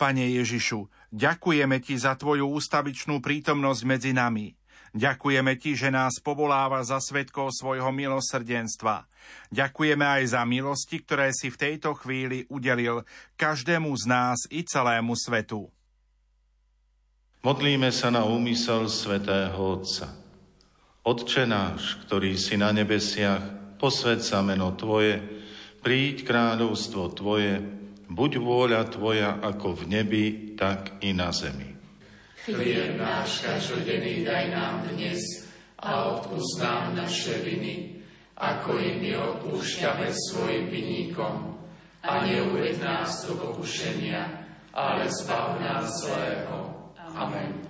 Pane 0.00 0.32
Ježišu, 0.32 0.88
ďakujeme 1.12 1.76
Ti 1.84 2.00
za 2.00 2.16
Tvoju 2.16 2.48
ústavičnú 2.56 3.20
prítomnosť 3.20 3.82
medzi 3.84 4.16
nami. 4.16 4.56
Ďakujeme 4.96 5.60
Ti, 5.60 5.76
že 5.76 5.92
nás 5.92 6.16
povoláva 6.24 6.80
za 6.80 6.96
svetkov 7.04 7.52
svojho 7.52 7.92
milosrdenstva. 7.92 9.04
Ďakujeme 9.52 10.00
aj 10.00 10.22
za 10.32 10.42
milosti, 10.48 11.04
ktoré 11.04 11.36
si 11.36 11.52
v 11.52 11.60
tejto 11.60 11.92
chvíli 12.00 12.48
udelil 12.48 13.04
každému 13.36 13.92
z 13.92 14.04
nás 14.08 14.48
i 14.48 14.64
celému 14.64 15.12
svetu. 15.20 15.68
Modlíme 17.44 17.92
sa 17.92 18.08
na 18.08 18.24
úmysel 18.24 18.88
svätého 18.88 19.60
Otca. 19.60 20.16
Otče 21.04 21.44
náš, 21.44 22.00
ktorý 22.08 22.40
si 22.40 22.56
na 22.56 22.72
nebesiach, 22.72 23.76
posved 23.76 24.24
sa 24.24 24.40
meno 24.40 24.72
Tvoje, 24.72 25.20
príď 25.84 26.24
kráľovstvo 26.24 27.12
Tvoje, 27.12 27.79
buď 28.10 28.42
vôľa 28.42 28.82
Tvoja 28.90 29.38
ako 29.38 29.78
v 29.80 29.82
nebi, 29.86 30.24
tak 30.58 30.98
i 31.06 31.14
na 31.14 31.30
zemi. 31.30 31.70
Chlieb 32.42 32.98
náš 32.98 33.46
každodenný 33.46 34.26
daj 34.26 34.50
nám 34.50 34.82
dnes 34.90 35.46
a 35.78 36.18
odpúsť 36.18 36.54
nám 36.58 36.84
naše 36.98 37.38
viny, 37.46 38.02
ako 38.34 38.80
i 38.80 38.98
my 38.98 39.10
odpúšťame 39.14 40.10
svojim 40.10 40.66
vinníkom. 40.66 41.54
A 42.00 42.24
neuved 42.24 42.80
nás 42.80 43.28
do 43.28 43.36
pokušenia, 43.36 44.24
ale 44.72 45.04
zbav 45.20 45.60
nás 45.60 45.84
zlého. 46.00 46.72
Amen. 47.12 47.60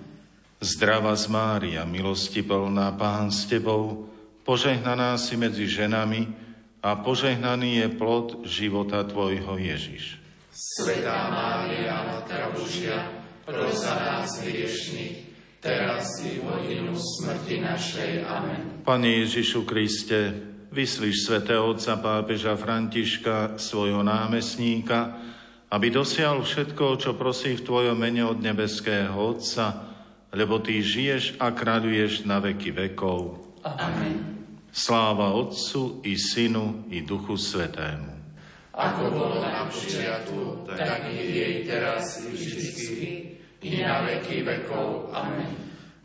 Zdrava 0.63 1.11
z 1.19 1.27
Mária, 1.27 1.83
milosti 1.83 2.39
plná 2.39 2.95
Pán 2.95 3.33
s 3.33 3.43
Tebou, 3.49 4.07
požehnaná 4.47 5.19
si 5.19 5.35
medzi 5.35 5.67
ženami 5.67 6.31
a 6.79 6.95
požehnaný 6.95 7.83
je 7.83 7.87
plod 7.91 8.47
života 8.47 9.03
Tvojho 9.03 9.59
Ježiš. 9.59 10.20
Svetá 10.51 11.31
Mária, 11.31 12.03
Matka 12.11 12.51
Božia, 12.51 13.07
pros 13.47 13.87
za 13.87 13.95
nás 13.95 14.43
hriešných, 14.43 15.31
teraz 15.63 16.19
i 16.27 16.43
v 16.43 16.43
hodinu 16.43 16.91
smrti 16.91 17.63
našej. 17.63 18.27
Amen. 18.27 18.83
Pane 18.83 19.23
Ježišu 19.23 19.63
Kriste, 19.63 20.35
vyslíš 20.75 21.23
svätého 21.23 21.63
otca 21.63 21.95
pápeža 22.03 22.59
Františka, 22.59 23.55
svojho 23.55 24.03
námestníka, 24.03 25.23
aby 25.71 25.87
dosial 25.87 26.43
všetko, 26.43 26.99
čo 26.99 27.15
prosí 27.15 27.55
v 27.55 27.63
Tvojom 27.63 27.95
mene 27.95 28.27
od 28.27 28.43
nebeského 28.43 29.15
Otca, 29.15 29.87
lebo 30.35 30.59
Ty 30.59 30.83
žiješ 30.83 31.39
a 31.39 31.55
kráľuješ 31.55 32.27
na 32.27 32.43
veky 32.43 32.75
vekov. 32.75 33.39
Amen. 33.63 34.43
Sláva 34.67 35.31
Otcu 35.31 36.03
i 36.03 36.19
Synu 36.19 36.91
i 36.91 36.99
Duchu 37.07 37.39
Svetému. 37.39 38.20
Ako 38.71 39.11
bolo 39.11 39.43
na 39.43 39.67
počiatku, 39.67 40.63
tak 40.63 41.11
i 41.11 41.19
jej 41.19 41.55
teraz 41.67 42.23
i 42.23 42.31
vždycky, 42.31 43.01
i 43.61 43.69
na 43.83 44.07
veky 44.07 44.47
vekov. 44.47 45.11
Amen. 45.11 45.51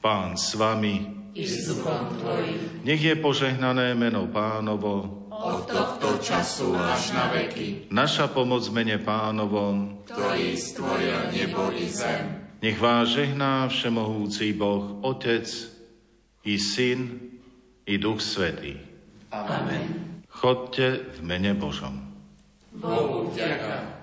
Pán 0.03 0.35
s 0.35 0.59
vami, 0.59 1.15
I 1.37 1.45
s 1.45 1.69
duchom 1.69 2.17
Tvojim, 2.17 2.83
nech 2.83 3.03
je 3.03 3.15
požehnané 3.19 3.93
meno 3.95 4.27
pánovo, 4.33 5.27
od 5.29 5.69
tohto 5.69 6.17
času 6.19 6.73
až 6.73 7.13
na 7.13 7.29
veky, 7.29 7.93
naša 7.93 8.33
pomoc 8.33 8.65
mene 8.73 8.97
pánovom, 8.99 10.03
ktorý 10.09 10.57
stvoril 10.57 11.29
nebo 11.29 11.69
i 11.77 11.87
zem. 11.87 12.57
nech 12.65 12.81
vás 12.81 13.13
žehná 13.13 13.69
všemohúci 13.69 14.57
Boh, 14.57 15.05
Otec 15.05 15.45
i 16.49 16.57
Syn 16.57 17.21
i 17.85 17.95
Duch 18.01 18.25
Svetý. 18.25 18.81
Amen. 19.31 20.23
Chodte 20.31 21.05
v 21.15 21.21
mene 21.21 21.53
Božom. 21.53 22.06
Bohu 22.77 23.31
vďaka. 23.33 23.96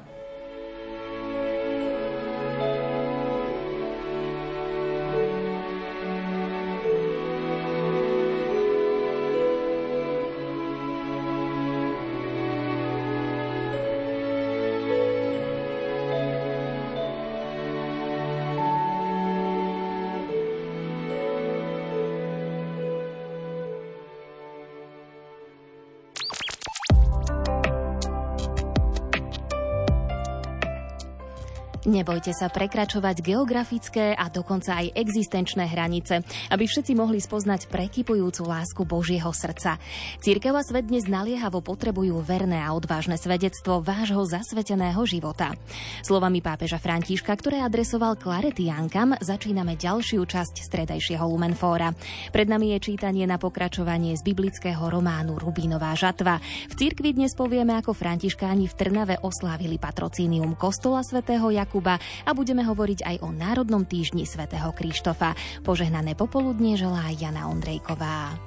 Nebojte 32.03 32.35
sa 32.35 32.51
prekračovať 32.51 33.23
geografické 33.23 34.11
a 34.11 34.27
dokonca 34.27 34.75
aj 34.75 34.91
existenčné 34.91 35.71
hranice, 35.71 36.19
aby 36.51 36.67
všetci 36.67 36.99
mohli 36.99 37.23
spoznať 37.23 37.71
prekypujúcu 37.71 38.43
lásku 38.43 38.83
Božieho 38.83 39.31
srdca. 39.31 39.79
Církev 40.19 40.51
a 40.51 40.59
svet 40.67 40.91
dnes 40.91 41.07
naliehavo 41.07 41.63
potrebujú 41.63 42.19
verné 42.19 42.59
a 42.59 42.75
odvážne 42.75 43.15
svedectvo 43.15 43.79
vášho 43.79 44.19
zasveteného 44.27 44.99
života. 45.07 45.55
Slovami 46.03 46.43
pápeža 46.43 46.75
Františka, 46.75 47.31
ktoré 47.39 47.63
adresoval 47.63 48.19
Claretiankam, 48.19 49.15
začíname 49.23 49.79
ďalšiu 49.79 50.27
časť 50.27 50.59
stredajšieho 50.59 51.23
Lumenfóra. 51.23 51.95
Pred 52.35 52.51
nami 52.51 52.75
je 52.75 52.91
čítanie 52.91 53.23
na 53.23 53.39
pokračovanie 53.39 54.11
z 54.19 54.27
biblického 54.27 54.91
románu 54.91 55.39
Rubínová 55.39 55.95
žatva. 55.95 56.43
V 56.67 56.73
cirkvi 56.75 57.15
dnes 57.15 57.31
povieme, 57.31 57.79
ako 57.79 57.95
františkáni 57.95 58.67
v 58.67 58.75
Trnave 58.75 59.15
oslávili 59.23 59.79
patrocínium 59.79 60.59
kostola 60.59 60.99
svätého 60.99 61.47
Jakuba 61.47 61.92
a 61.97 62.29
budeme 62.31 62.61
hovoriť 62.63 62.99
aj 63.03 63.15
o 63.25 63.29
Národnom 63.33 63.83
týždni 63.83 64.23
svätého 64.29 64.69
Krištofa. 64.71 65.35
Požehnané 65.65 66.13
popoludnie 66.13 66.77
želá 66.77 67.09
Jana 67.15 67.49
Ondrejková. 67.49 68.37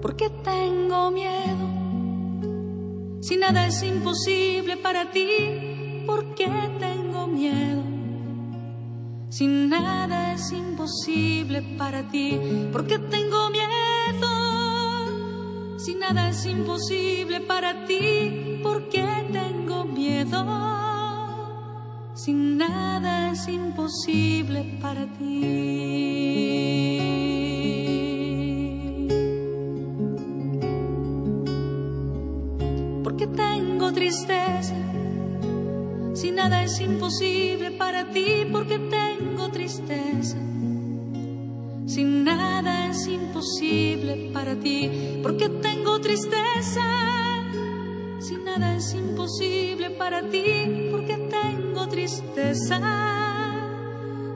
Porque 0.00 0.26
tengo 0.42 1.12
miedo. 1.12 1.66
Si 3.20 3.36
nada 3.36 3.68
es 3.68 3.82
imposible 3.84 4.76
para 4.80 5.12
ti, 5.12 6.02
¿por 6.06 6.34
qué 6.34 6.48
tengo 6.80 7.26
miedo? 7.28 7.99
Si 9.30 9.46
nada 9.46 10.34
es 10.34 10.50
imposible 10.50 11.62
para 11.78 12.02
ti, 12.02 12.36
¿por 12.72 12.84
qué 12.88 12.98
tengo 12.98 13.48
miedo? 13.50 14.28
Si 15.78 15.94
nada 15.94 16.30
es 16.30 16.44
imposible 16.46 17.40
para 17.40 17.86
ti, 17.86 18.58
¿por 18.60 18.88
qué 18.88 19.06
tengo 19.32 19.84
miedo? 19.84 20.44
Si 22.12 22.32
nada 22.32 23.30
es 23.30 23.46
imposible 23.46 24.78
para 24.82 25.06
ti. 25.06 25.38
Porque 33.04 33.28
tengo 33.28 33.92
tristeza. 33.92 34.74
Si 36.14 36.32
nada 36.32 36.64
es 36.64 36.80
imposible 36.80 37.70
para 37.70 38.10
ti, 38.10 38.44
porque 38.50 38.78
tengo 38.78 39.19
tristeza. 39.50 40.36
Si 41.86 42.04
nada 42.04 42.90
es 42.90 43.06
imposible 43.06 44.30
para 44.32 44.54
ti, 44.54 44.90
porque 45.22 45.48
tengo 45.48 46.00
tristeza. 46.00 46.84
Si 48.20 48.36
nada 48.36 48.76
es 48.76 48.94
imposible 48.94 49.90
para 49.90 50.22
ti, 50.22 50.88
porque 50.90 51.16
tengo 51.30 51.88
tristeza. 51.88 52.80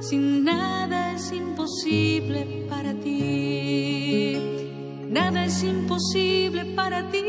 Si 0.00 0.18
nada 0.18 1.12
es 1.12 1.32
imposible 1.32 2.66
para 2.68 2.92
ti, 2.94 4.36
nada 5.08 5.44
es 5.44 5.62
imposible 5.62 6.64
para 6.76 7.08
ti. 7.10 7.22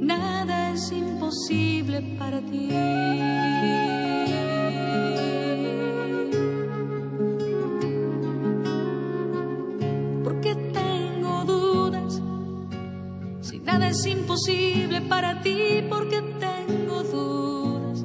Nada 0.00 0.72
es 0.72 0.92
imposible 0.92 2.02
para 2.18 2.40
ti. 2.40 3.89
Imposible 14.30 15.00
para 15.08 15.42
ti, 15.42 15.82
porque 15.88 16.22
tengo 16.38 17.02
dudas. 17.02 18.04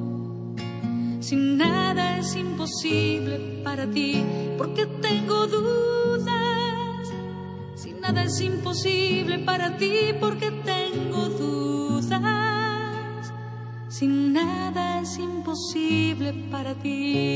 Si 1.20 1.36
nada 1.36 2.18
es 2.18 2.34
imposible 2.34 3.62
para 3.62 3.86
ti, 3.86 4.24
porque 4.58 4.86
tengo 4.86 5.46
dudas. 5.46 7.12
Si 7.76 7.92
nada 7.92 8.24
es 8.24 8.40
imposible 8.40 9.38
para 9.38 9.76
ti, 9.76 10.14
porque 10.18 10.50
tengo 10.64 11.28
dudas. 11.28 12.12
Si 13.88 14.08
nada 14.08 15.02
es 15.02 15.16
imposible 15.18 16.32
para 16.50 16.74
ti. 16.74 17.35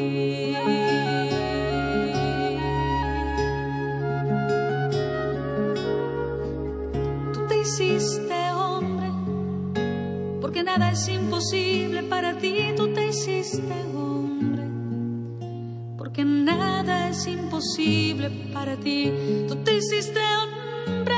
Nada 16.25 17.09
es 17.09 17.27
imposible 17.27 18.29
para 18.53 18.77
ti. 18.77 19.11
Tú 19.47 19.55
te 19.57 19.77
hiciste 19.77 20.19
hombre, 20.41 21.15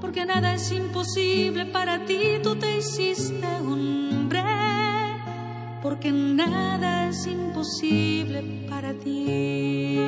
porque 0.00 0.24
nada 0.26 0.54
es 0.54 0.70
imposible 0.72 1.66
para 1.66 2.04
ti. 2.04 2.38
Tú 2.42 2.56
te 2.56 2.78
hiciste 2.78 3.46
hombre 3.60 4.06
porque 5.86 6.10
nada 6.10 7.08
es 7.10 7.28
imposible 7.28 8.42
para 8.68 8.92
ti. 8.92 10.00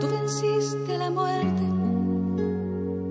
Tú 0.00 0.06
venciste 0.08 0.96
la 0.96 1.10
muerte, 1.10 1.62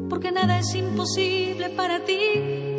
porque 0.10 0.32
nada 0.32 0.58
es 0.58 0.74
imposible 0.74 1.70
para 1.70 2.04
ti. 2.04 2.65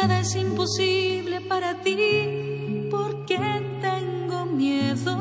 nada 0.00 0.20
es 0.20 0.34
imposible 0.34 1.42
para 1.42 1.74
ti, 1.82 1.96
¿por 2.90 3.26
qué 3.26 3.38
tengo 3.82 4.46
miedo? 4.46 5.16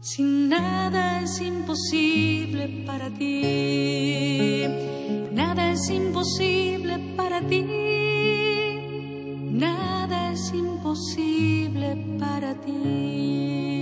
Si 0.00 0.22
nada 0.22 1.20
es 1.22 1.40
imposible 1.40 2.84
para 2.86 3.10
ti, 3.10 4.64
nada 5.32 5.72
es 5.72 5.90
imposible 5.90 6.98
para 7.16 7.40
ti, 7.42 7.62
nada 9.50 10.32
es 10.32 10.52
imposible 10.54 11.96
para 12.18 12.54
ti. 12.54 13.75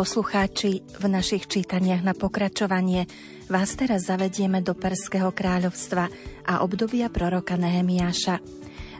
Poslucháči, 0.00 0.80
v 0.96 1.12
našich 1.12 1.44
čítaniach 1.44 2.00
na 2.00 2.16
pokračovanie 2.16 3.04
vás 3.52 3.76
teraz 3.76 4.08
zavedieme 4.08 4.64
do 4.64 4.72
Perského 4.72 5.28
kráľovstva 5.28 6.08
a 6.48 6.64
obdobia 6.64 7.12
proroka 7.12 7.60
Nehemiáša. 7.60 8.40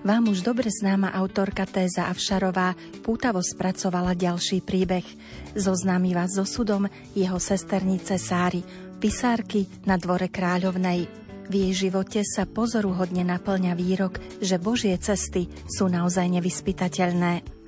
Vám 0.04 0.28
už 0.28 0.44
dobre 0.44 0.68
známa 0.68 1.08
autorka 1.16 1.64
Téza 1.64 2.04
Avšarová 2.12 2.76
pútavo 3.00 3.40
spracovala 3.40 4.12
ďalší 4.12 4.60
príbeh. 4.60 5.08
Zoznámi 5.56 6.12
vás 6.12 6.36
so 6.36 6.44
sudom 6.44 6.84
jeho 7.16 7.40
sesternice 7.40 8.20
Sáry, 8.20 8.60
pisárky 9.00 9.72
na 9.88 9.96
dvore 9.96 10.28
kráľovnej. 10.28 11.08
V 11.48 11.52
jej 11.56 11.88
živote 11.88 12.20
sa 12.28 12.44
pozoruhodne 12.44 13.24
naplňa 13.24 13.72
výrok, 13.72 14.20
že 14.44 14.60
Božie 14.60 15.00
cesty 15.00 15.48
sú 15.64 15.88
naozaj 15.88 16.28
nevyspytateľné. 16.28 17.59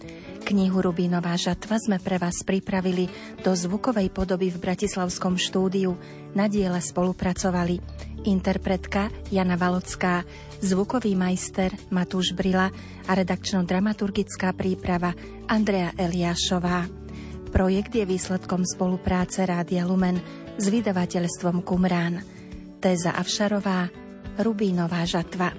Knihu 0.42 0.82
Rubínová 0.82 1.38
žatva 1.38 1.78
sme 1.78 2.02
pre 2.02 2.18
vás 2.18 2.42
pripravili 2.42 3.06
do 3.40 3.54
zvukovej 3.54 4.10
podoby 4.10 4.50
v 4.50 4.58
Bratislavskom 4.58 5.38
štúdiu. 5.38 5.94
Na 6.34 6.50
diele 6.50 6.82
spolupracovali 6.82 7.78
interpretka 8.26 9.10
Jana 9.30 9.54
Valocká, 9.58 10.26
zvukový 10.62 11.14
majster 11.14 11.74
Matúš 11.90 12.34
Brila 12.34 12.70
a 13.06 13.12
redakčno-dramaturgická 13.14 14.54
príprava 14.54 15.14
Andrea 15.46 15.94
Eliášová. 15.94 16.86
Projekt 17.50 17.94
je 17.94 18.04
výsledkom 18.06 18.66
spolupráce 18.66 19.44
Rádia 19.46 19.86
Lumen 19.86 20.18
s 20.58 20.64
vydavateľstvom 20.66 21.62
Kumrán. 21.66 22.22
Téza 22.82 23.14
Avšarová, 23.14 23.90
Rubínová 24.40 25.06
žatva. 25.06 25.54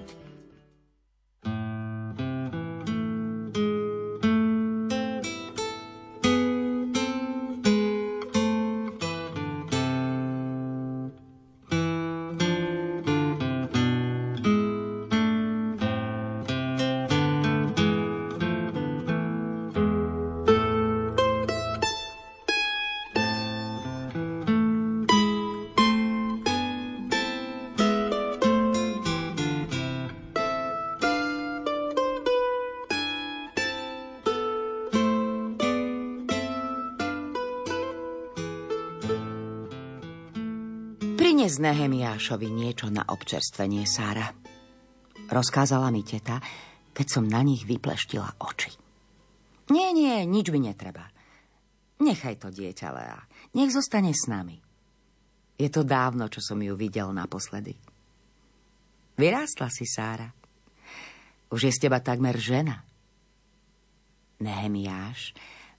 Nehemiášovi 41.64 42.52
niečo 42.52 42.92
na 42.92 43.08
občerstvenie, 43.08 43.88
Sára. 43.88 44.28
Rozkázala 45.32 45.88
mi 45.96 46.04
teta, 46.04 46.44
keď 46.92 47.08
som 47.08 47.24
na 47.24 47.40
nich 47.40 47.64
vypleštila 47.64 48.36
oči. 48.44 48.76
Nie, 49.72 49.96
nie, 49.96 50.28
nič 50.28 50.52
mi 50.52 50.60
netreba. 50.60 51.08
Nechaj 52.04 52.36
to 52.44 52.52
dieťa, 52.52 52.88
Lea. 52.92 53.20
Nech 53.56 53.72
zostane 53.72 54.12
s 54.12 54.28
nami. 54.28 54.60
Je 55.56 55.72
to 55.72 55.88
dávno, 55.88 56.28
čo 56.28 56.44
som 56.44 56.60
ju 56.60 56.76
videl 56.76 57.16
naposledy. 57.16 57.80
Vyrástla 59.16 59.72
si, 59.72 59.88
Sára. 59.88 60.36
Už 61.48 61.64
je 61.64 61.72
z 61.72 61.88
teba 61.88 62.04
takmer 62.04 62.36
žena. 62.36 62.84
Nehemiáš 64.44 65.32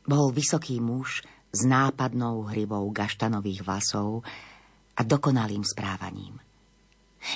bol 0.08 0.32
vysoký 0.32 0.80
muž 0.80 1.20
s 1.52 1.60
nápadnou 1.68 2.48
hrivou 2.48 2.88
gaštanových 2.88 3.68
vlasov, 3.68 4.24
a 4.94 5.00
dokonalým 5.02 5.66
správaním. 5.66 6.38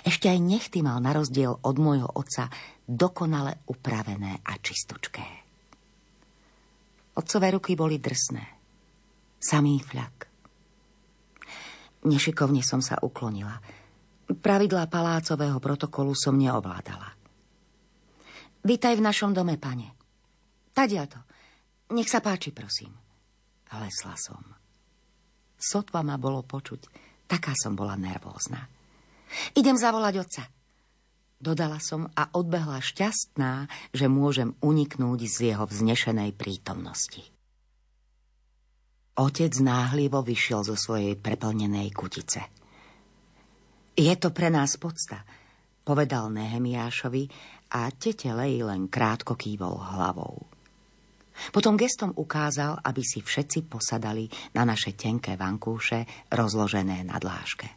Ešte 0.05 0.29
aj 0.29 0.39
nechty 0.39 0.85
mal 0.85 1.01
na 1.01 1.17
rozdiel 1.17 1.51
od 1.51 1.77
môjho 1.81 2.09
otca 2.13 2.53
dokonale 2.85 3.65
upravené 3.73 4.45
a 4.45 4.53
čistočké. 4.61 5.27
Otcové 7.17 7.49
ruky 7.51 7.75
boli 7.75 7.99
drsné. 7.99 8.45
Samý 9.41 9.81
fľak. 9.81 10.17
Nešikovne 12.05 12.63
som 12.63 12.79
sa 12.79 13.01
uklonila. 13.01 13.59
Pravidlá 14.29 14.87
palácového 14.87 15.57
protokolu 15.59 16.13
som 16.15 16.37
neovládala. 16.37 17.11
Vítaj 18.63 18.95
v 19.01 19.03
našom 19.03 19.33
dome, 19.33 19.57
pane. 19.57 19.97
Tadia 20.77 21.09
to. 21.09 21.19
Nech 21.97 22.13
sa 22.13 22.21
páči, 22.21 22.53
prosím. 22.53 22.93
Lesla 23.73 24.15
som. 24.21 24.45
Sotva 25.59 26.05
ma 26.05 26.21
bolo 26.21 26.45
počuť 26.45 27.08
Taká 27.29 27.53
som 27.53 27.77
bola 27.77 27.95
nervózna. 27.95 28.65
Idem 29.53 29.77
zavolať 29.77 30.15
otca. 30.25 30.43
Dodala 31.39 31.79
som 31.79 32.09
a 32.19 32.35
odbehla 32.35 32.83
šťastná, 32.83 33.71
že 33.95 34.11
môžem 34.11 34.59
uniknúť 34.59 35.21
z 35.29 35.37
jeho 35.55 35.69
vznešenej 35.69 36.35
prítomnosti. 36.35 37.23
Otec 39.19 39.55
náhlivo 39.63 40.25
vyšiel 40.25 40.67
zo 40.67 40.75
svojej 40.75 41.15
preplnenej 41.15 41.95
kutice. 41.95 42.43
Je 43.99 44.15
to 44.19 44.31
pre 44.31 44.51
nás 44.51 44.79
podsta, 44.79 45.23
povedal 45.83 46.31
Nehemiášovi 46.31 47.27
a 47.75 47.91
tete 47.95 48.31
Lej 48.31 48.63
len 48.63 48.87
krátko 48.87 49.35
kývol 49.35 49.75
hlavou. 49.75 50.58
Potom 51.51 51.79
gestom 51.79 52.15
ukázal, 52.15 52.79
aby 52.83 53.03
si 53.03 53.23
všetci 53.23 53.71
posadali 53.71 54.29
na 54.55 54.63
naše 54.67 54.95
tenké 54.95 55.39
vankúše 55.39 56.29
rozložené 56.31 57.07
na 57.07 57.17
dláške. 57.19 57.69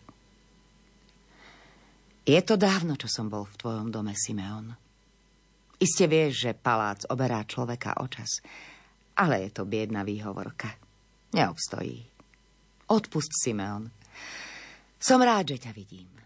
Je 2.21 2.37
to 2.45 2.53
dávno, 2.53 2.93
čo 3.01 3.09
som 3.09 3.27
bol 3.27 3.49
v 3.49 3.57
tvojom 3.57 3.89
dome, 3.89 4.13
Simeon. 4.13 4.69
Iste 5.81 6.05
vieš, 6.05 6.45
že 6.45 6.53
palác 6.53 7.09
oberá 7.09 7.41
človeka 7.41 7.97
o 7.97 8.05
čas, 8.05 8.45
ale 9.17 9.49
je 9.49 9.49
to 9.49 9.65
biedna 9.65 10.05
výhovorka. 10.05 10.69
Neobstojí. 11.33 11.97
Odpust, 12.93 13.33
Simeon. 13.33 13.89
Som 15.01 15.25
rád, 15.25 15.57
že 15.57 15.65
ťa 15.65 15.71
vidím. 15.73 16.20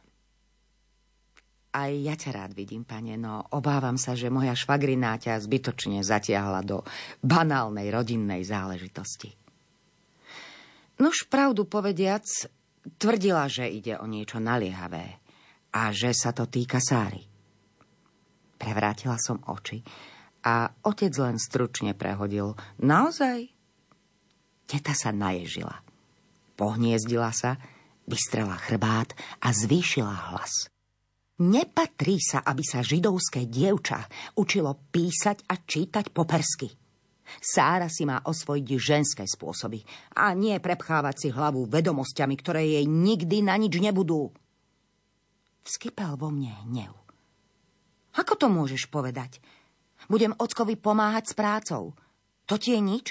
Aj 1.75 1.91
ja 1.91 2.15
ťa 2.15 2.31
rád 2.31 2.51
vidím, 2.55 2.87
pane, 2.87 3.19
no 3.19 3.51
obávam 3.51 3.99
sa, 3.99 4.15
že 4.15 4.31
moja 4.31 4.55
švagrina 4.55 5.19
ťa 5.19 5.43
zbytočne 5.43 5.99
zatiahla 6.07 6.63
do 6.63 6.87
banálnej 7.19 7.91
rodinnej 7.91 8.47
záležitosti. 8.47 9.35
Nož 11.03 11.27
pravdu 11.27 11.67
povediac, 11.67 12.23
tvrdila, 12.95 13.51
že 13.51 13.67
ide 13.67 13.99
o 13.99 14.07
niečo 14.07 14.39
naliehavé 14.39 15.19
a 15.75 15.91
že 15.91 16.15
sa 16.15 16.31
to 16.31 16.47
týka 16.47 16.79
Sáry. 16.79 17.27
Prevrátila 18.55 19.19
som 19.19 19.43
oči 19.43 19.83
a 20.47 20.71
otec 20.87 21.11
len 21.19 21.35
stručne 21.35 21.91
prehodil. 21.91 22.55
Naozaj? 22.79 23.51
Teta 24.63 24.95
sa 24.95 25.11
naježila. 25.11 25.83
Pohniezdila 26.55 27.35
sa, 27.35 27.59
vystrela 28.07 28.55
chrbát 28.55 29.11
a 29.43 29.51
zvýšila 29.51 30.31
hlas. 30.31 30.71
Nepatrí 31.35 32.15
sa, 32.23 32.47
aby 32.47 32.63
sa 32.63 32.79
židovské 32.79 33.43
dievča 33.51 34.07
učilo 34.39 34.71
písať 34.87 35.43
a 35.51 35.59
čítať 35.59 36.15
po 36.15 36.23
persky. 36.23 36.71
Sára 37.41 37.91
si 37.91 38.07
má 38.07 38.23
osvojiť 38.23 38.67
ženské 38.79 39.23
spôsoby 39.27 39.83
a 40.15 40.31
nie 40.31 40.55
prepchávať 40.61 41.15
si 41.19 41.27
hlavu 41.33 41.67
vedomosťami, 41.67 42.35
ktoré 42.39 42.63
jej 42.79 42.85
nikdy 42.87 43.43
na 43.43 43.59
nič 43.59 43.75
nebudú. 43.81 44.31
Vskypel 45.65 46.15
vo 46.15 46.29
mne 46.31 46.53
hnev. 46.69 46.93
Ako 48.15 48.39
to 48.39 48.47
môžeš 48.47 48.87
povedať? 48.87 49.43
Budem 50.07 50.37
ockovi 50.37 50.79
pomáhať 50.79 51.33
s 51.33 51.33
prácou. 51.35 51.97
To 52.47 52.55
ti 52.55 52.77
je 52.77 52.79
nič? 52.79 53.05